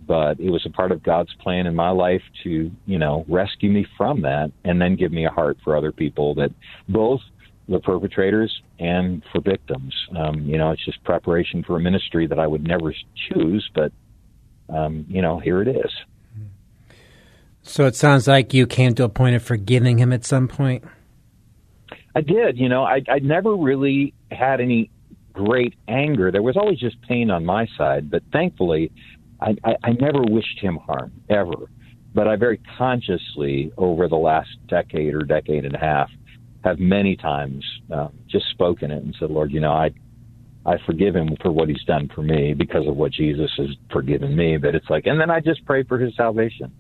but 0.08 0.40
it 0.40 0.50
was 0.50 0.66
a 0.66 0.70
part 0.70 0.92
of 0.92 1.02
God's 1.02 1.34
plan 1.36 1.66
in 1.66 1.76
my 1.76 1.90
life 1.90 2.22
to 2.44 2.72
you 2.86 3.00
know 3.00 3.26
rescue 3.28 3.72
me 3.72 3.88
from 3.98 4.22
that, 4.22 4.52
and 4.64 4.82
then 4.82 4.96
give 4.96 5.12
me 5.12 5.26
a 5.26 5.32
heart 5.32 5.58
for 5.64 5.76
other 5.76 5.92
people 5.92 6.36
that 6.36 6.52
both 6.88 7.22
the 7.68 7.80
perpetrators 7.80 8.62
and 8.80 9.24
for 9.32 9.42
victims. 9.42 9.96
Um, 10.16 10.42
you 10.42 10.58
know, 10.58 10.72
it's 10.72 10.84
just 10.84 11.04
preparation 11.04 11.64
for 11.64 11.78
a 11.78 11.80
ministry 11.80 12.28
that 12.28 12.38
I 12.38 12.46
would 12.46 12.64
never 12.64 12.94
choose, 13.16 13.70
but 13.74 13.92
um, 14.70 15.06
you 15.08 15.22
know, 15.22 15.40
here 15.40 15.62
it 15.62 15.68
is. 15.68 15.92
So 17.64 17.86
it 17.86 17.96
sounds 17.96 18.28
like 18.28 18.54
you 18.54 18.68
came 18.68 18.94
to 18.96 19.06
a 19.06 19.10
point 19.10 19.36
of 19.36 19.44
forgiving 19.44 19.98
him 19.98 20.12
at 20.12 20.26
some 20.26 20.48
point. 20.48 20.84
I 22.16 22.22
did. 22.22 22.58
You 22.58 22.70
know, 22.70 22.84
I, 22.84 23.02
I 23.10 23.20
never 23.20 23.56
really 23.56 24.14
had 24.32 24.62
any 24.62 24.90
great 25.34 25.74
anger. 25.88 26.32
There 26.32 26.44
was 26.44 26.58
always 26.58 26.80
just 26.80 27.02
pain 27.02 27.32
on 27.32 27.46
my 27.46 27.68
side, 27.78 28.10
but 28.12 28.22
thankfully, 28.32 28.92
I, 29.42 29.56
I, 29.64 29.76
I 29.84 29.92
never 29.94 30.22
wished 30.22 30.60
him 30.60 30.78
harm 30.78 31.12
ever. 31.30 31.70
But 32.14 32.28
I 32.28 32.36
very 32.36 32.62
consciously, 32.78 33.72
over 33.78 34.08
the 34.08 34.16
last 34.16 34.50
decade 34.68 35.16
or 35.16 35.24
decade 35.24 35.66
and 35.66 35.76
a 35.76 35.80
half, 35.80 36.10
have 36.64 36.80
many 36.80 37.16
times 37.16 37.66
uh, 37.92 38.10
just 38.28 38.46
spoken 38.52 38.92
it 38.92 39.04
and 39.04 39.16
said, 39.20 39.32
Lord, 39.32 39.52
you 39.52 39.60
know, 39.60 39.74
I 39.74 39.92
I 40.66 40.78
forgive 40.86 41.14
him 41.14 41.36
for 41.42 41.52
what 41.52 41.68
he's 41.68 41.84
done 41.84 42.10
for 42.16 42.22
me 42.22 42.54
because 42.54 42.88
of 42.88 42.96
what 42.96 43.12
Jesus 43.12 43.52
has 43.58 43.68
forgiven 43.92 44.34
me. 44.36 44.56
But 44.58 44.76
it's 44.76 44.90
like, 44.90 45.08
and 45.08 45.20
then 45.20 45.30
I 45.30 45.42
just 45.42 45.66
pray 45.66 45.84
for 45.84 46.00
his 46.00 46.16
salvation 46.16 46.72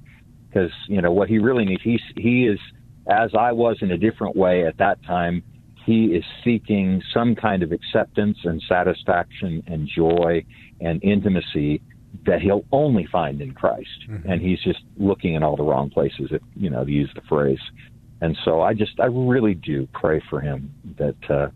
because 0.47 0.71
you 0.87 1.01
know 1.01 1.11
what 1.11 1.27
he 1.27 1.39
really 1.39 1.65
needs. 1.65 1.81
He's 1.83 2.01
he 2.15 2.45
is 2.45 2.59
as 3.07 3.31
I 3.37 3.51
was 3.51 3.77
in 3.81 3.91
a 3.91 3.97
different 3.97 4.35
way 4.35 4.65
at 4.65 4.77
that 4.77 5.03
time. 5.03 5.43
He 5.85 6.05
is 6.05 6.23
seeking 6.45 7.03
some 7.13 7.35
kind 7.35 7.61
of 7.61 7.73
acceptance 7.73 8.37
and 8.45 8.63
satisfaction 8.69 9.63
and 9.67 9.85
joy 9.85 10.45
and 10.79 11.03
intimacy 11.03 11.81
that 12.25 12.41
he'll 12.41 12.63
only 12.71 13.05
find 13.11 13.41
in 13.41 13.53
Christ. 13.53 13.89
Mm-hmm. 14.09 14.29
And 14.29 14.41
he's 14.41 14.61
just 14.61 14.79
looking 14.95 15.33
in 15.33 15.43
all 15.43 15.57
the 15.57 15.63
wrong 15.63 15.89
places, 15.89 16.29
if, 16.31 16.41
you 16.55 16.69
know, 16.69 16.85
to 16.85 16.91
use 16.91 17.11
the 17.15 17.21
phrase. 17.27 17.59
And 18.21 18.37
so 18.45 18.61
I 18.61 18.73
just, 18.73 18.97
I 19.01 19.07
really 19.07 19.55
do 19.55 19.85
pray 19.93 20.21
for 20.29 20.39
him 20.39 20.73
that, 20.97 21.29
uh, 21.29 21.49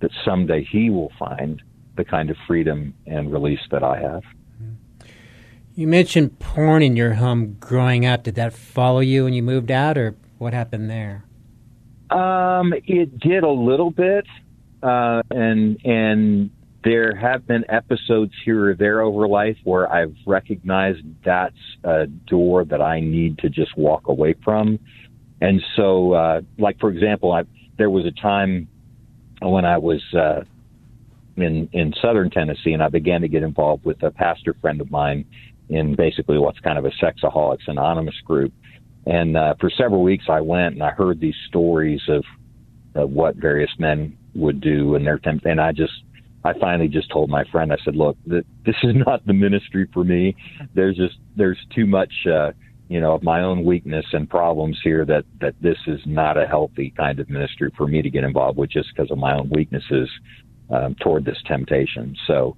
that 0.00 0.10
someday 0.24 0.64
he 0.64 0.88
will 0.88 1.12
find 1.18 1.62
the 1.98 2.04
kind 2.04 2.30
of 2.30 2.36
freedom 2.46 2.94
and 3.06 3.30
release 3.30 3.60
that 3.70 3.82
I 3.82 4.00
have. 4.00 4.22
You 5.74 5.86
mentioned 5.86 6.38
porn 6.38 6.82
in 6.82 6.96
your 6.96 7.14
home 7.14 7.58
growing 7.60 8.06
up. 8.06 8.22
Did 8.22 8.36
that 8.36 8.54
follow 8.54 9.00
you 9.00 9.24
when 9.24 9.34
you 9.34 9.42
moved 9.42 9.70
out, 9.70 9.98
or 9.98 10.14
what 10.38 10.52
happened 10.52 10.90
there? 10.90 11.24
Um, 12.10 12.72
it 12.72 13.18
did 13.18 13.42
a 13.42 13.50
little 13.50 13.90
bit, 13.90 14.26
uh, 14.82 15.22
and 15.30 15.78
and 15.84 16.50
there 16.84 17.16
have 17.16 17.46
been 17.46 17.64
episodes 17.68 18.32
here 18.44 18.70
or 18.70 18.74
there 18.74 19.00
over 19.00 19.26
life 19.26 19.56
where 19.64 19.90
I've 19.92 20.14
recognized 20.24 21.00
that's 21.24 21.56
a 21.82 22.06
door 22.06 22.64
that 22.64 22.80
I 22.80 23.00
need 23.00 23.38
to 23.38 23.48
just 23.48 23.76
walk 23.76 24.06
away 24.06 24.36
from. 24.44 24.78
And 25.40 25.60
so, 25.74 26.12
uh, 26.12 26.40
like 26.58 26.78
for 26.78 26.90
example, 26.90 27.32
I, 27.32 27.42
there 27.76 27.90
was 27.90 28.06
a 28.06 28.12
time 28.12 28.68
when 29.42 29.64
I 29.64 29.78
was 29.78 30.00
uh, 30.14 30.42
in 31.36 31.68
in 31.72 31.92
southern 32.00 32.30
Tennessee, 32.30 32.72
and 32.72 32.82
I 32.82 32.88
began 32.88 33.20
to 33.22 33.28
get 33.28 33.42
involved 33.42 33.84
with 33.84 34.02
a 34.02 34.12
pastor 34.12 34.54
friend 34.60 34.80
of 34.80 34.90
mine 34.90 35.24
in 35.68 35.96
basically 35.96 36.38
what's 36.38 36.60
kind 36.60 36.78
of 36.78 36.84
a 36.84 36.90
sexaholics 37.02 37.66
anonymous 37.66 38.14
group. 38.24 38.52
And 39.06 39.36
uh, 39.36 39.54
for 39.60 39.70
several 39.70 40.02
weeks, 40.02 40.24
I 40.28 40.40
went 40.40 40.74
and 40.74 40.82
I 40.82 40.90
heard 40.90 41.20
these 41.20 41.36
stories 41.48 42.00
of, 42.08 42.24
of 42.94 43.10
what 43.10 43.36
various 43.36 43.70
men 43.78 44.16
would 44.34 44.60
do 44.60 44.96
and 44.96 45.06
their 45.06 45.18
temp. 45.18 45.44
And 45.44 45.60
I 45.60 45.72
just, 45.72 45.92
I 46.44 46.58
finally 46.58 46.88
just 46.88 47.10
told 47.10 47.30
my 47.30 47.44
friend, 47.50 47.72
I 47.72 47.76
said, 47.84 47.94
"Look, 47.94 48.16
th- 48.28 48.44
this 48.64 48.74
is 48.82 48.94
not 49.06 49.24
the 49.26 49.32
ministry 49.32 49.88
for 49.94 50.04
me. 50.04 50.36
There's 50.74 50.96
just 50.96 51.16
there's 51.36 51.58
too 51.74 51.86
much, 51.86 52.12
uh, 52.26 52.52
you 52.88 53.00
know, 53.00 53.14
of 53.14 53.22
my 53.22 53.42
own 53.42 53.64
weakness 53.64 54.04
and 54.12 54.28
problems 54.28 54.78
here 54.82 55.04
that 55.04 55.24
that 55.40 55.54
this 55.60 55.78
is 55.86 56.00
not 56.04 56.36
a 56.36 56.46
healthy 56.46 56.92
kind 56.96 57.20
of 57.20 57.30
ministry 57.30 57.70
for 57.76 57.86
me 57.86 58.02
to 58.02 58.10
get 58.10 58.24
involved 58.24 58.58
with 58.58 58.70
just 58.70 58.88
because 58.94 59.10
of 59.10 59.18
my 59.18 59.34
own 59.36 59.48
weaknesses 59.50 60.10
um, 60.70 60.96
toward 61.00 61.24
this 61.24 61.38
temptation." 61.46 62.16
So. 62.26 62.56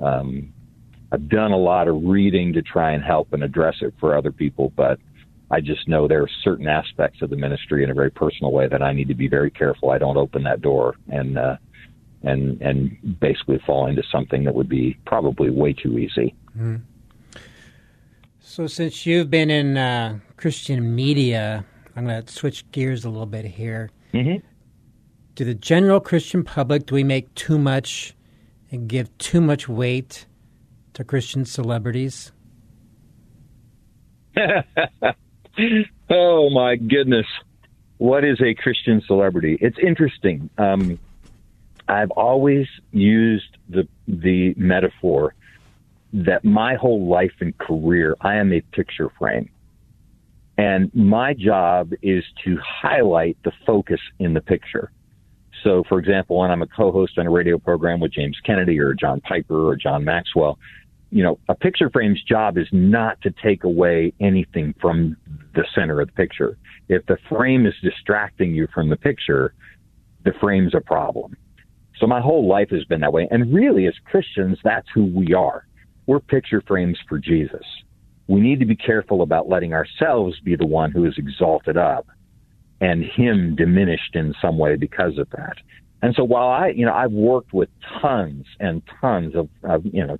Um, 0.00 0.52
I've 1.10 1.28
done 1.30 1.52
a 1.52 1.56
lot 1.58 1.88
of 1.88 2.04
reading 2.04 2.52
to 2.52 2.60
try 2.60 2.92
and 2.92 3.02
help 3.02 3.32
and 3.32 3.42
address 3.42 3.76
it 3.80 3.94
for 3.98 4.14
other 4.14 4.30
people, 4.30 4.72
but 4.76 4.98
I 5.50 5.60
just 5.60 5.88
know 5.88 6.06
there 6.06 6.22
are 6.22 6.30
certain 6.44 6.68
aspects 6.68 7.22
of 7.22 7.30
the 7.30 7.36
ministry 7.36 7.82
in 7.82 7.90
a 7.90 7.94
very 7.94 8.10
personal 8.10 8.52
way 8.52 8.68
that 8.68 8.82
I 8.82 8.92
need 8.92 9.08
to 9.08 9.14
be 9.14 9.28
very 9.28 9.50
careful 9.50 9.90
I 9.90 9.98
don't 9.98 10.16
open 10.16 10.42
that 10.44 10.60
door 10.60 10.94
and 11.08 11.38
uh, 11.38 11.56
and 12.22 12.60
and 12.60 13.18
basically 13.20 13.60
fall 13.66 13.86
into 13.86 14.02
something 14.10 14.44
that 14.44 14.54
would 14.54 14.68
be 14.68 14.98
probably 15.06 15.50
way 15.50 15.72
too 15.72 15.98
easy. 15.98 16.34
Mm. 16.56 16.82
So, 18.40 18.66
since 18.66 19.06
you've 19.06 19.30
been 19.30 19.50
in 19.50 19.76
uh, 19.76 20.18
Christian 20.36 20.94
media, 20.94 21.64
I'm 21.94 22.06
going 22.06 22.24
to 22.24 22.32
switch 22.32 22.70
gears 22.72 23.04
a 23.04 23.10
little 23.10 23.26
bit 23.26 23.44
here. 23.44 23.90
Mm-hmm. 24.12 24.46
To 25.36 25.44
the 25.44 25.54
general 25.54 26.00
Christian 26.00 26.42
public, 26.44 26.86
do 26.86 26.94
we 26.94 27.04
make 27.04 27.32
too 27.34 27.58
much 27.58 28.14
and 28.70 28.88
give 28.88 29.16
too 29.18 29.40
much 29.40 29.68
weight 29.68 30.26
to 30.94 31.04
Christian 31.04 31.44
celebrities? 31.44 32.32
oh 36.10 36.50
my 36.50 36.76
goodness. 36.76 37.26
What 37.98 38.24
is 38.24 38.40
a 38.40 38.54
Christian 38.54 39.02
celebrity? 39.06 39.58
It's 39.60 39.78
interesting. 39.78 40.50
Um, 40.56 40.98
I've 41.88 42.10
always 42.12 42.66
used 42.92 43.56
the 43.68 43.88
the 44.06 44.54
metaphor 44.56 45.34
that 46.12 46.44
my 46.44 46.74
whole 46.74 47.06
life 47.06 47.32
and 47.40 47.56
career 47.58 48.16
I 48.20 48.36
am 48.36 48.52
a 48.52 48.60
picture 48.60 49.10
frame. 49.18 49.50
And 50.56 50.92
my 50.94 51.34
job 51.34 51.92
is 52.02 52.24
to 52.44 52.58
highlight 52.58 53.36
the 53.44 53.52
focus 53.64 54.00
in 54.18 54.34
the 54.34 54.40
picture. 54.40 54.90
So, 55.62 55.84
for 55.88 55.98
example, 55.98 56.38
when 56.38 56.50
I'm 56.50 56.62
a 56.62 56.66
co 56.66 56.92
host 56.92 57.18
on 57.18 57.26
a 57.26 57.30
radio 57.30 57.58
program 57.58 58.00
with 58.00 58.12
James 58.12 58.38
Kennedy 58.44 58.78
or 58.80 58.94
John 58.94 59.20
Piper 59.20 59.68
or 59.68 59.76
John 59.76 60.04
Maxwell, 60.04 60.58
you 61.10 61.22
know, 61.22 61.38
a 61.48 61.54
picture 61.54 61.90
frame's 61.90 62.22
job 62.22 62.58
is 62.58 62.66
not 62.70 63.20
to 63.22 63.30
take 63.42 63.64
away 63.64 64.12
anything 64.20 64.74
from 64.80 65.16
the 65.54 65.64
center 65.74 66.00
of 66.00 66.08
the 66.08 66.12
picture. 66.12 66.58
If 66.88 67.06
the 67.06 67.18
frame 67.28 67.66
is 67.66 67.74
distracting 67.82 68.54
you 68.54 68.68
from 68.74 68.90
the 68.90 68.96
picture, 68.96 69.54
the 70.24 70.32
frame's 70.40 70.74
a 70.74 70.80
problem. 70.80 71.36
So 71.98 72.06
my 72.06 72.20
whole 72.20 72.46
life 72.46 72.70
has 72.70 72.84
been 72.84 73.00
that 73.00 73.12
way. 73.12 73.26
And 73.30 73.52
really, 73.52 73.86
as 73.86 73.94
Christians, 74.04 74.58
that's 74.62 74.86
who 74.94 75.06
we 75.06 75.34
are. 75.34 75.66
We're 76.06 76.20
picture 76.20 76.62
frames 76.66 76.98
for 77.08 77.18
Jesus. 77.18 77.64
We 78.28 78.40
need 78.40 78.60
to 78.60 78.66
be 78.66 78.76
careful 78.76 79.22
about 79.22 79.48
letting 79.48 79.72
ourselves 79.72 80.38
be 80.40 80.54
the 80.54 80.66
one 80.66 80.90
who 80.90 81.04
is 81.06 81.14
exalted 81.16 81.76
up 81.76 82.06
and 82.80 83.02
him 83.02 83.56
diminished 83.56 84.14
in 84.14 84.34
some 84.40 84.58
way 84.58 84.76
because 84.76 85.18
of 85.18 85.28
that. 85.30 85.56
And 86.02 86.14
so 86.14 86.22
while 86.22 86.48
I, 86.48 86.68
you 86.68 86.86
know, 86.86 86.92
I've 86.92 87.10
worked 87.10 87.52
with 87.52 87.68
tons 88.00 88.46
and 88.60 88.82
tons 89.00 89.34
of, 89.34 89.48
of 89.64 89.84
you 89.84 90.06
know, 90.06 90.18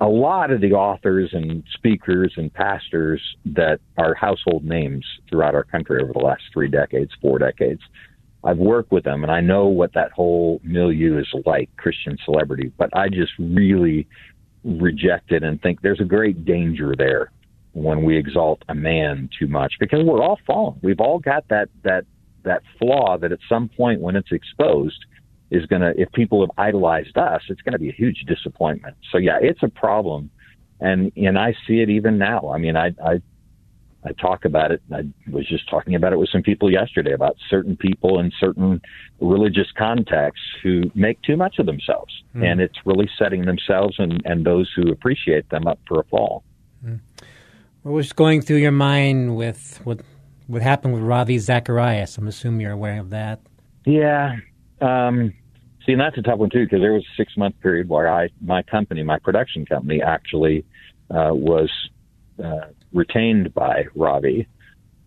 a 0.00 0.06
lot 0.06 0.50
of 0.50 0.60
the 0.60 0.72
authors 0.72 1.30
and 1.32 1.64
speakers 1.72 2.34
and 2.36 2.52
pastors 2.52 3.22
that 3.46 3.80
are 3.96 4.14
household 4.14 4.64
names 4.64 5.04
throughout 5.28 5.54
our 5.54 5.64
country 5.64 6.02
over 6.02 6.12
the 6.12 6.18
last 6.18 6.42
three 6.52 6.68
decades, 6.68 7.10
four 7.20 7.38
decades. 7.38 7.80
I've 8.44 8.58
worked 8.58 8.92
with 8.92 9.04
them 9.04 9.22
and 9.22 9.32
I 9.32 9.40
know 9.40 9.66
what 9.66 9.94
that 9.94 10.12
whole 10.12 10.60
milieu 10.62 11.18
is 11.18 11.26
like, 11.46 11.70
Christian 11.76 12.16
celebrity, 12.24 12.70
but 12.76 12.94
I 12.94 13.08
just 13.08 13.32
really 13.38 14.06
reject 14.62 15.32
it 15.32 15.42
and 15.42 15.60
think 15.62 15.80
there's 15.80 16.00
a 16.00 16.04
great 16.04 16.44
danger 16.44 16.94
there 16.96 17.30
when 17.72 18.02
we 18.02 18.16
exalt 18.16 18.62
a 18.68 18.74
man 18.74 19.28
too 19.38 19.46
much 19.46 19.74
because 19.80 20.04
we're 20.04 20.22
all 20.22 20.38
fallen. 20.46 20.78
We've 20.82 21.00
all 21.00 21.18
got 21.18 21.48
that 21.48 21.68
that 21.82 22.04
that 22.42 22.62
flaw 22.78 23.18
that 23.18 23.32
at 23.32 23.38
some 23.48 23.68
point 23.68 24.00
when 24.00 24.16
it's 24.16 24.32
exposed 24.32 25.04
is 25.50 25.64
going 25.66 25.82
to 25.82 25.92
if 26.00 26.10
people 26.12 26.40
have 26.40 26.50
idolized 26.58 27.16
us, 27.16 27.42
it's 27.48 27.62
going 27.62 27.72
to 27.72 27.78
be 27.78 27.88
a 27.88 27.92
huge 27.92 28.24
disappointment. 28.26 28.96
So 29.12 29.18
yeah, 29.18 29.38
it's 29.40 29.62
a 29.62 29.68
problem 29.68 30.30
and 30.80 31.12
and 31.16 31.38
I 31.38 31.54
see 31.66 31.80
it 31.80 31.88
even 31.90 32.18
now. 32.18 32.50
I 32.54 32.58
mean, 32.58 32.76
I 32.76 32.88
I 33.04 33.20
I 34.04 34.12
talk 34.20 34.44
about 34.44 34.70
it. 34.70 34.80
I 34.92 35.02
was 35.30 35.48
just 35.48 35.68
talking 35.68 35.94
about 35.96 36.12
it 36.12 36.18
with 36.18 36.28
some 36.30 36.42
people 36.42 36.70
yesterday 36.70 37.12
about 37.12 37.36
certain 37.48 37.76
people 37.76 38.20
in 38.20 38.30
certain 38.38 38.80
religious 39.20 39.66
contexts 39.76 40.44
who 40.62 40.90
make 40.94 41.20
too 41.22 41.36
much 41.36 41.58
of 41.58 41.66
themselves, 41.66 42.12
Mm. 42.34 42.44
and 42.44 42.60
it's 42.60 42.78
really 42.84 43.08
setting 43.18 43.46
themselves 43.46 43.96
and, 43.98 44.20
and 44.26 44.44
those 44.44 44.70
who 44.76 44.92
appreciate 44.92 45.48
them 45.48 45.66
up 45.66 45.78
for 45.88 46.00
a 46.00 46.04
fall. 46.04 46.44
What 47.82 47.92
was 47.92 48.12
going 48.12 48.42
through 48.42 48.58
your 48.58 48.72
mind 48.72 49.36
with 49.36 49.80
what 49.84 50.00
what 50.46 50.62
happened 50.62 50.94
with 50.94 51.02
Ravi 51.02 51.38
Zacharias? 51.38 52.18
I'm 52.18 52.28
assuming 52.28 52.60
you're 52.60 52.72
aware 52.72 53.00
of 53.00 53.10
that. 53.10 53.40
Yeah. 53.84 54.36
Um, 54.80 55.32
see, 55.84 55.92
and 55.92 56.00
that's 56.00 56.18
a 56.18 56.22
tough 56.22 56.38
one 56.38 56.50
too, 56.50 56.64
because 56.64 56.80
there 56.80 56.92
was 56.92 57.02
a 57.02 57.16
six 57.16 57.36
month 57.36 57.58
period 57.60 57.88
where 57.88 58.08
I, 58.08 58.28
my 58.40 58.62
company, 58.62 59.02
my 59.02 59.18
production 59.18 59.66
company, 59.66 60.02
actually 60.02 60.64
uh, 61.10 61.30
was 61.32 61.70
uh, 62.42 62.66
retained 62.92 63.54
by 63.54 63.84
Ravi. 63.94 64.46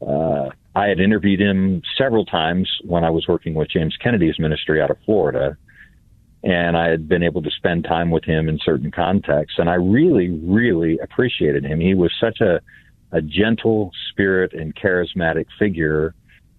Uh, 0.01 0.49
I 0.75 0.87
had 0.87 0.99
interviewed 0.99 1.41
him 1.41 1.81
several 1.97 2.25
times 2.25 2.69
when 2.83 3.03
I 3.03 3.09
was 3.09 3.27
working 3.27 3.53
with 3.53 3.69
James 3.69 3.97
Kennedy's 4.01 4.39
ministry 4.39 4.81
out 4.81 4.91
of 4.91 4.97
Florida, 5.05 5.57
and 6.43 6.77
I 6.77 6.89
had 6.89 7.09
been 7.09 7.23
able 7.23 7.41
to 7.41 7.51
spend 7.51 7.83
time 7.83 8.11
with 8.11 8.23
him 8.23 8.47
in 8.47 8.59
certain 8.63 8.91
contexts, 8.91 9.59
and 9.59 9.69
I 9.69 9.73
really, 9.73 10.29
really 10.29 10.97
appreciated 10.99 11.65
him. 11.65 11.79
He 11.79 11.93
was 11.93 12.11
such 12.19 12.39
a 12.41 12.61
a 13.11 13.21
gentle 13.21 13.91
spirit 14.11 14.53
and 14.53 14.75
charismatic 14.75 15.47
figure 15.57 16.13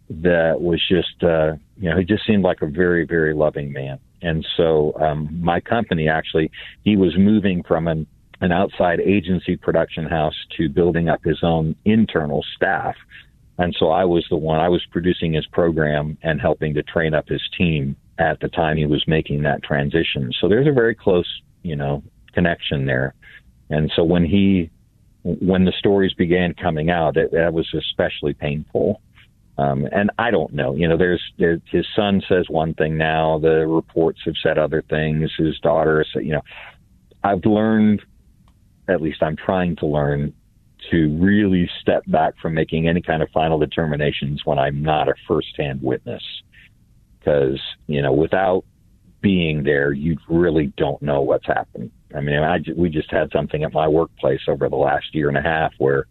that 0.09 0.61
was 0.61 0.83
just 0.89 1.23
uh 1.23 1.53
you 1.81 1.89
know 1.89 1.97
he 1.99 2.05
just 2.05 2.27
seemed 2.27 2.45
like 2.45 2.63
a 2.63 2.67
very 2.67 3.05
very 3.05 3.35
loving 3.35 3.73
man. 3.73 3.99
And 4.23 4.47
so 4.57 4.93
um 5.01 5.29
my 5.41 5.61
company 5.61 6.09
actually 6.09 6.51
he 6.85 6.97
was 6.97 7.17
moving 7.17 7.63
from 7.63 7.89
an 7.89 8.07
an 8.43 8.53
outside 8.53 9.01
agency 9.01 9.57
production 9.57 10.07
house 10.07 10.35
to 10.57 10.69
building 10.69 11.09
up 11.09 11.23
his 11.25 11.39
own 11.43 11.75
internal 11.85 12.45
staff. 12.57 12.95
And 13.59 13.77
so 13.79 13.91
I 13.91 14.05
was 14.05 14.25
the 14.31 14.37
one 14.37 14.61
I 14.61 14.69
was 14.69 14.85
producing 14.91 15.35
his 15.35 15.47
program 15.47 16.17
and 16.23 16.41
helping 16.41 16.73
to 16.75 16.83
train 16.83 17.13
up 17.13 17.29
his 17.29 17.43
team 17.59 17.97
at 18.19 18.41
the 18.41 18.49
time 18.49 18.77
he 18.79 18.87
was 18.87 19.05
making 19.07 19.43
that 19.43 19.63
transition. 19.63 20.33
So 20.41 20.49
there's 20.49 20.69
a 20.69 20.73
very 20.73 20.95
close 20.95 21.29
you 21.63 21.77
know 21.77 22.03
connection 22.33 22.87
there. 22.87 23.15
And 23.71 23.91
so 23.97 24.05
when 24.05 24.25
he 24.25 24.71
when 25.23 25.65
the 25.65 25.73
stories 25.79 26.15
began 26.15 26.55
coming 26.55 26.91
out 26.91 27.15
that 27.15 27.53
was 27.53 27.69
especially 27.75 28.35
painful 28.35 29.01
um, 29.61 29.87
and 29.93 30.11
I 30.19 30.31
don't 30.31 30.55
know. 30.55 30.75
You 30.75 30.89
know, 30.89 30.97
there's 30.97 31.23
there, 31.39 31.61
his 31.71 31.87
son 31.95 32.23
says 32.27 32.47
one 32.49 32.73
thing 32.75 32.97
now. 32.97 33.39
The 33.39 33.67
reports 33.67 34.21
have 34.25 34.35
said 34.43 34.57
other 34.57 34.83
things. 34.89 35.31
His 35.37 35.59
daughter 35.59 36.03
said, 36.13 36.25
you 36.25 36.33
know, 36.33 36.41
I've 37.23 37.45
learned, 37.45 38.01
at 38.89 39.03
least 39.03 39.23
I'm 39.23 39.37
trying 39.37 39.77
to 39.77 39.87
learn, 39.87 40.33
to 40.91 41.15
really 41.19 41.69
step 41.83 42.05
back 42.07 42.39
from 42.41 42.55
making 42.55 42.89
any 42.89 43.03
kind 43.03 43.23
of 43.23 43.29
final 43.35 43.59
determinations 43.59 44.41
when 44.47 44.59
I'm 44.59 44.83
not 44.83 45.09
a 45.09 45.15
firsthand 45.29 45.83
witness. 45.83 46.23
Because 47.19 47.61
you 47.87 48.01
know, 48.01 48.15
without 48.15 48.65
being 49.21 49.63
there, 49.63 49.93
you 49.93 50.17
really 50.31 50.73
don't 50.79 51.03
know 51.03 51.21
what's 51.21 51.47
happening. 51.47 51.91
I 52.17 52.23
mean, 52.23 52.39
I, 52.39 52.61
we 52.75 52.89
just 52.89 53.11
had 53.11 53.31
something 53.31 53.63
at 53.63 53.75
my 53.75 53.89
workplace 53.89 54.41
over 54.49 54.71
the 54.71 54.77
last 54.77 55.15
year 55.15 55.29
and 55.29 55.37
a 55.37 55.43
half 55.43 55.73
where 55.77 56.07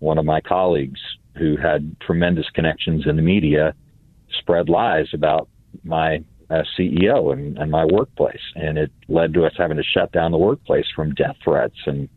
one 0.00 0.18
of 0.18 0.24
my 0.24 0.40
colleagues 0.40 1.00
who 1.38 1.56
had 1.56 1.96
tremendous 2.00 2.46
connections 2.50 3.04
in 3.06 3.16
the 3.16 3.22
media 3.22 3.74
spread 4.38 4.68
lies 4.68 5.06
about 5.12 5.48
my 5.84 6.24
uh, 6.50 6.62
CEO 6.78 7.32
and, 7.32 7.58
and 7.58 7.70
my 7.70 7.84
workplace. 7.84 8.40
And 8.54 8.78
it 8.78 8.90
led 9.08 9.34
to 9.34 9.44
us 9.44 9.52
having 9.56 9.76
to 9.76 9.82
shut 9.82 10.12
down 10.12 10.30
the 10.32 10.38
workplace 10.38 10.86
from 10.94 11.14
death 11.14 11.36
threats 11.42 11.76
and 11.86 12.08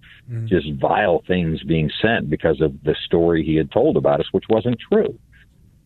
just 0.45 0.67
vile 0.79 1.23
things 1.27 1.63
being 1.63 1.89
sent 2.01 2.29
because 2.29 2.61
of 2.61 2.71
the 2.83 2.95
story 3.05 3.43
he 3.43 3.55
had 3.55 3.71
told 3.71 3.97
about 3.97 4.19
us, 4.19 4.27
which 4.31 4.45
wasn't 4.47 4.77
true. 4.79 5.17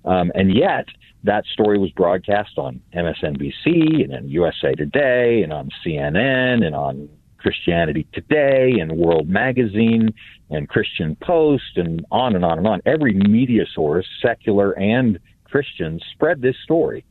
Um, 0.06 0.32
and 0.36 0.54
yet, 0.54 0.86
that 1.24 1.46
story 1.46 1.78
was 1.78 1.91
broadcast 1.91 2.58
on 2.58 2.82
MSNBC 2.93 4.04
and 4.04 4.12
in 4.12 4.28
USA 4.28 4.74
Today 4.74 5.43
and 5.43 5.54
on 5.54 5.69
CNN 5.86 6.65
and 6.65 6.76
on 6.76 7.08
Christianity 7.38 8.06
Today 8.13 8.74
and 8.82 8.91
World 8.98 9.30
Magazine 9.30 10.13
and 10.53 10.69
Christian 10.69 11.17
Post 11.21 11.77
and 11.77 12.05
on 12.11 12.35
and 12.35 12.45
on 12.45 12.57
and 12.57 12.67
on. 12.67 12.81
Every 12.85 13.13
media 13.13 13.65
source, 13.73 14.05
secular 14.21 14.71
and 14.73 15.19
Christian, 15.45 15.99
spread 16.13 16.41
this 16.41 16.55
story. 16.63 17.03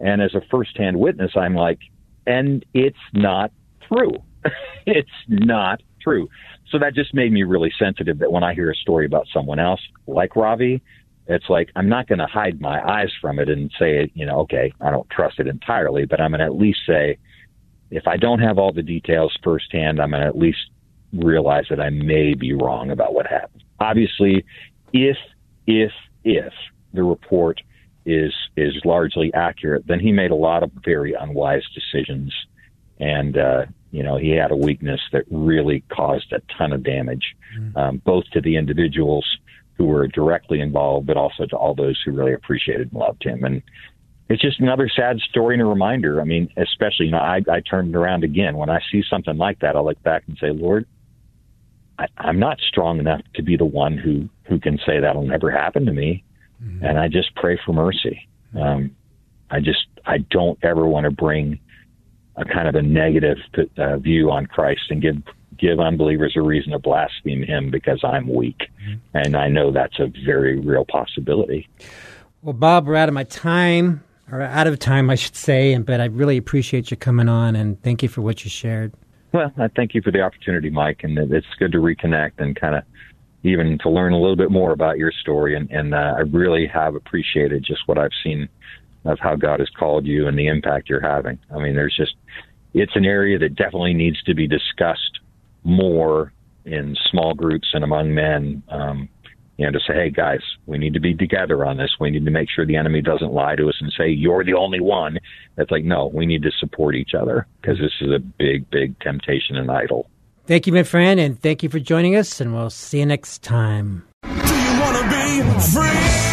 And 0.00 0.20
as 0.20 0.34
a 0.34 0.42
firsthand 0.50 0.98
witness, 0.98 1.32
I'm 1.36 1.54
like, 1.54 1.78
and 2.26 2.64
it's 2.74 2.96
not 3.12 3.52
true. 3.88 4.12
it's 4.86 5.08
not 5.28 5.80
true. 6.00 6.28
So 6.70 6.78
that 6.78 6.94
just 6.94 7.14
made 7.14 7.32
me 7.32 7.44
really 7.44 7.72
sensitive 7.78 8.18
that 8.18 8.32
when 8.32 8.42
I 8.42 8.54
hear 8.54 8.70
a 8.70 8.74
story 8.74 9.06
about 9.06 9.26
someone 9.32 9.58
else 9.58 9.80
like 10.06 10.34
Ravi, 10.34 10.82
it's 11.28 11.48
like 11.48 11.70
I'm 11.76 11.88
not 11.88 12.08
going 12.08 12.18
to 12.18 12.26
hide 12.26 12.60
my 12.60 12.82
eyes 12.82 13.10
from 13.20 13.38
it 13.38 13.48
and 13.48 13.70
say, 13.78 14.10
you 14.14 14.26
know, 14.26 14.40
okay, 14.40 14.72
I 14.80 14.90
don't 14.90 15.08
trust 15.10 15.38
it 15.38 15.46
entirely, 15.46 16.04
but 16.04 16.20
I'm 16.20 16.32
going 16.32 16.40
to 16.40 16.46
at 16.46 16.56
least 16.56 16.80
say, 16.86 17.18
if 17.90 18.06
I 18.08 18.16
don't 18.16 18.40
have 18.40 18.58
all 18.58 18.72
the 18.72 18.82
details 18.82 19.36
firsthand, 19.44 20.00
I'm 20.00 20.10
going 20.10 20.22
to 20.22 20.26
at 20.26 20.36
least 20.36 20.58
realize 21.12 21.64
that 21.70 21.80
I 21.80 21.90
may 21.90 22.34
be 22.34 22.52
wrong 22.52 22.90
about 22.90 23.14
what 23.14 23.26
happened. 23.26 23.64
Obviously, 23.80 24.44
if 24.92 25.16
if 25.66 25.92
if 26.24 26.52
the 26.92 27.02
report 27.02 27.60
is 28.04 28.32
is 28.56 28.74
largely 28.84 29.32
accurate, 29.34 29.86
then 29.86 30.00
he 30.00 30.12
made 30.12 30.30
a 30.30 30.36
lot 30.36 30.62
of 30.62 30.70
very 30.84 31.14
unwise 31.14 31.64
decisions, 31.74 32.34
and 32.98 33.36
uh, 33.36 33.66
you 33.90 34.02
know 34.02 34.16
he 34.16 34.30
had 34.30 34.50
a 34.50 34.56
weakness 34.56 35.00
that 35.12 35.24
really 35.30 35.84
caused 35.88 36.32
a 36.32 36.40
ton 36.56 36.72
of 36.72 36.82
damage, 36.82 37.36
um, 37.76 38.02
both 38.04 38.24
to 38.32 38.40
the 38.40 38.56
individuals 38.56 39.26
who 39.78 39.86
were 39.86 40.06
directly 40.06 40.60
involved, 40.60 41.06
but 41.06 41.16
also 41.16 41.46
to 41.46 41.56
all 41.56 41.74
those 41.74 42.00
who 42.04 42.12
really 42.12 42.34
appreciated 42.34 42.92
and 42.92 43.00
loved 43.00 43.24
him. 43.24 43.42
And 43.42 43.62
it's 44.28 44.42
just 44.42 44.60
another 44.60 44.88
sad 44.88 45.18
story 45.20 45.54
and 45.54 45.62
a 45.62 45.66
reminder. 45.66 46.20
I 46.20 46.24
mean, 46.24 46.48
especially, 46.56 47.06
you 47.06 47.12
know, 47.12 47.18
I, 47.18 47.42
I 47.50 47.60
turned 47.60 47.94
around 47.94 48.24
again. 48.24 48.56
When 48.56 48.70
I 48.70 48.80
see 48.90 49.02
something 49.08 49.36
like 49.36 49.60
that, 49.60 49.76
I 49.76 49.80
look 49.80 50.02
back 50.02 50.24
and 50.26 50.36
say, 50.38 50.50
Lord, 50.50 50.86
I, 52.02 52.06
I'm 52.28 52.38
not 52.38 52.58
strong 52.60 52.98
enough 52.98 53.22
to 53.34 53.42
be 53.42 53.56
the 53.56 53.64
one 53.64 53.94
who, 53.96 54.28
who 54.48 54.58
can 54.58 54.78
say 54.84 55.00
that'll 55.00 55.26
never 55.26 55.50
happen 55.50 55.86
to 55.86 55.92
me. 55.92 56.24
And 56.80 56.98
I 56.98 57.08
just 57.08 57.34
pray 57.34 57.58
for 57.64 57.72
mercy. 57.72 58.28
Um, 58.60 58.94
I 59.50 59.58
just, 59.60 59.86
I 60.06 60.18
don't 60.18 60.58
ever 60.62 60.86
want 60.86 61.04
to 61.04 61.10
bring 61.10 61.58
a 62.36 62.44
kind 62.44 62.68
of 62.68 62.74
a 62.74 62.82
negative 62.82 63.38
uh, 63.76 63.96
view 63.98 64.30
on 64.30 64.46
Christ 64.46 64.82
and 64.90 65.02
give, 65.02 65.16
give 65.58 65.80
unbelievers 65.80 66.34
a 66.36 66.42
reason 66.42 66.72
to 66.72 66.78
blaspheme 66.78 67.42
him 67.42 67.70
because 67.70 68.00
I'm 68.04 68.28
weak. 68.28 68.60
And 69.14 69.36
I 69.36 69.48
know 69.48 69.72
that's 69.72 69.98
a 69.98 70.06
very 70.24 70.58
real 70.58 70.84
possibility. 70.84 71.68
Well, 72.42 72.54
Bob, 72.54 72.86
we're 72.86 72.96
out 72.96 73.08
of 73.08 73.14
my 73.14 73.24
time, 73.24 74.02
or 74.30 74.40
out 74.42 74.66
of 74.66 74.78
time, 74.78 75.10
I 75.10 75.16
should 75.16 75.36
say. 75.36 75.76
But 75.78 76.00
I 76.00 76.06
really 76.06 76.36
appreciate 76.36 76.90
you 76.90 76.96
coming 76.96 77.28
on, 77.28 77.54
and 77.56 77.80
thank 77.82 78.02
you 78.02 78.08
for 78.08 78.22
what 78.22 78.44
you 78.44 78.50
shared. 78.50 78.92
Well, 79.32 79.50
I 79.56 79.68
thank 79.68 79.94
you 79.94 80.02
for 80.02 80.10
the 80.10 80.20
opportunity, 80.20 80.68
Mike, 80.68 81.00
and 81.04 81.18
it's 81.32 81.46
good 81.58 81.72
to 81.72 81.78
reconnect 81.78 82.32
and 82.38 82.54
kind 82.54 82.74
of 82.74 82.84
even 83.42 83.78
to 83.78 83.88
learn 83.88 84.12
a 84.12 84.20
little 84.20 84.36
bit 84.36 84.50
more 84.50 84.72
about 84.72 84.98
your 84.98 85.10
story. 85.10 85.56
And, 85.56 85.70
and 85.70 85.94
uh, 85.94 86.14
I 86.16 86.20
really 86.20 86.66
have 86.66 86.94
appreciated 86.94 87.64
just 87.64 87.80
what 87.86 87.98
I've 87.98 88.12
seen 88.22 88.48
of 89.04 89.18
how 89.18 89.34
God 89.34 89.60
has 89.60 89.70
called 89.70 90.06
you 90.06 90.28
and 90.28 90.38
the 90.38 90.46
impact 90.46 90.88
you're 90.88 91.00
having. 91.00 91.38
I 91.52 91.58
mean, 91.58 91.74
there's 91.74 91.96
just, 91.96 92.14
it's 92.74 92.94
an 92.94 93.04
area 93.04 93.38
that 93.38 93.56
definitely 93.56 93.94
needs 93.94 94.22
to 94.24 94.34
be 94.34 94.46
discussed 94.46 95.20
more 95.64 96.32
in 96.64 96.96
small 97.10 97.34
groups 97.34 97.68
and 97.72 97.82
among 97.82 98.14
men. 98.14 98.62
Um, 98.68 99.08
you 99.56 99.66
know, 99.66 99.72
to 99.72 99.80
say, 99.86 99.94
hey 99.94 100.10
guys, 100.10 100.40
we 100.66 100.78
need 100.78 100.94
to 100.94 101.00
be 101.00 101.14
together 101.14 101.64
on 101.64 101.76
this. 101.76 101.90
We 102.00 102.10
need 102.10 102.24
to 102.24 102.30
make 102.30 102.48
sure 102.50 102.64
the 102.64 102.76
enemy 102.76 103.02
doesn't 103.02 103.32
lie 103.32 103.56
to 103.56 103.68
us 103.68 103.76
and 103.80 103.92
say 103.96 104.08
you're 104.08 104.44
the 104.44 104.54
only 104.54 104.80
one. 104.80 105.18
It's 105.58 105.70
like, 105.70 105.84
no, 105.84 106.06
we 106.06 106.26
need 106.26 106.42
to 106.42 106.50
support 106.58 106.94
each 106.94 107.14
other 107.14 107.46
because 107.60 107.78
this 107.78 107.92
is 108.00 108.10
a 108.14 108.18
big, 108.18 108.68
big 108.70 108.98
temptation 109.00 109.56
and 109.56 109.70
idol. 109.70 110.08
Thank 110.46 110.66
you, 110.66 110.72
my 110.72 110.82
friend, 110.82 111.20
and 111.20 111.40
thank 111.40 111.62
you 111.62 111.68
for 111.68 111.78
joining 111.78 112.16
us, 112.16 112.40
and 112.40 112.52
we'll 112.52 112.70
see 112.70 112.98
you 112.98 113.06
next 113.06 113.42
time. 113.42 114.04
Do 114.22 114.28
you 114.28 114.80
wanna 114.80 115.08
be 115.08 115.42
free? 115.60 116.32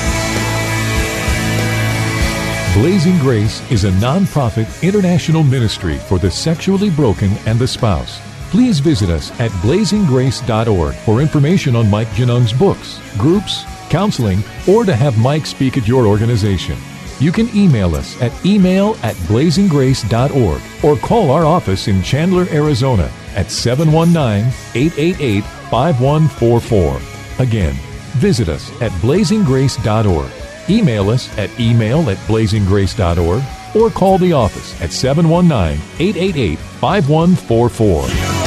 Blazing 2.82 3.20
Grace 3.20 3.70
is 3.72 3.84
a 3.84 3.92
non-profit 4.00 4.68
international 4.84 5.44
ministry 5.44 5.98
for 5.98 6.18
the 6.18 6.32
sexually 6.32 6.90
broken 6.90 7.32
and 7.46 7.60
the 7.60 7.68
spouse. 7.68 8.29
Please 8.50 8.80
visit 8.80 9.10
us 9.12 9.32
at 9.40 9.52
blazinggrace.org 9.62 10.96
for 10.96 11.22
information 11.22 11.76
on 11.76 11.90
Mike 11.90 12.12
Genung's 12.14 12.52
books, 12.52 13.00
groups, 13.18 13.64
counseling, 13.90 14.44
or 14.68 14.84
to 14.86 14.96
have 14.96 15.18
Mike 15.20 15.46
speak 15.46 15.78
at 15.78 15.88
your 15.88 16.08
organization. 16.08 16.76
You 17.20 17.32
can 17.32 17.56
email 17.56 17.96
us 17.96 18.20
at 18.22 18.34
email 18.46 18.96
at 19.04 19.16
blazinggrace.org 19.28 20.62
or 20.84 20.98
call 20.98 21.30
our 21.30 21.46
office 21.46 21.88
in 21.88 22.02
Chandler, 22.02 22.48
Arizona 22.50 23.12
at 23.36 23.52
719 23.52 24.52
888 24.74 25.44
5144. 25.70 27.46
Again, 27.46 27.74
visit 28.18 28.50
us 28.50 28.72
at 28.82 28.92
blazinggrace.org. 28.94 30.32
Email 30.70 31.10
us 31.10 31.38
at 31.38 31.60
email 31.60 32.10
at 32.10 32.18
blazinggrace.org 32.20 33.44
or 33.76 33.90
call 33.90 34.18
the 34.18 34.34
office 34.34 34.80
at 34.82 34.92
719 34.92 35.80
888 36.00 36.60
5144. 36.60 38.40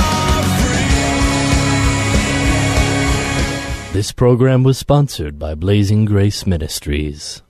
This 3.93 4.11
program 4.11 4.63
was 4.63 4.79
sponsored 4.79 5.39
by 5.39 5.55
Blazing 5.55 6.07
Grace 6.07 6.47
Ministries. 6.47 7.43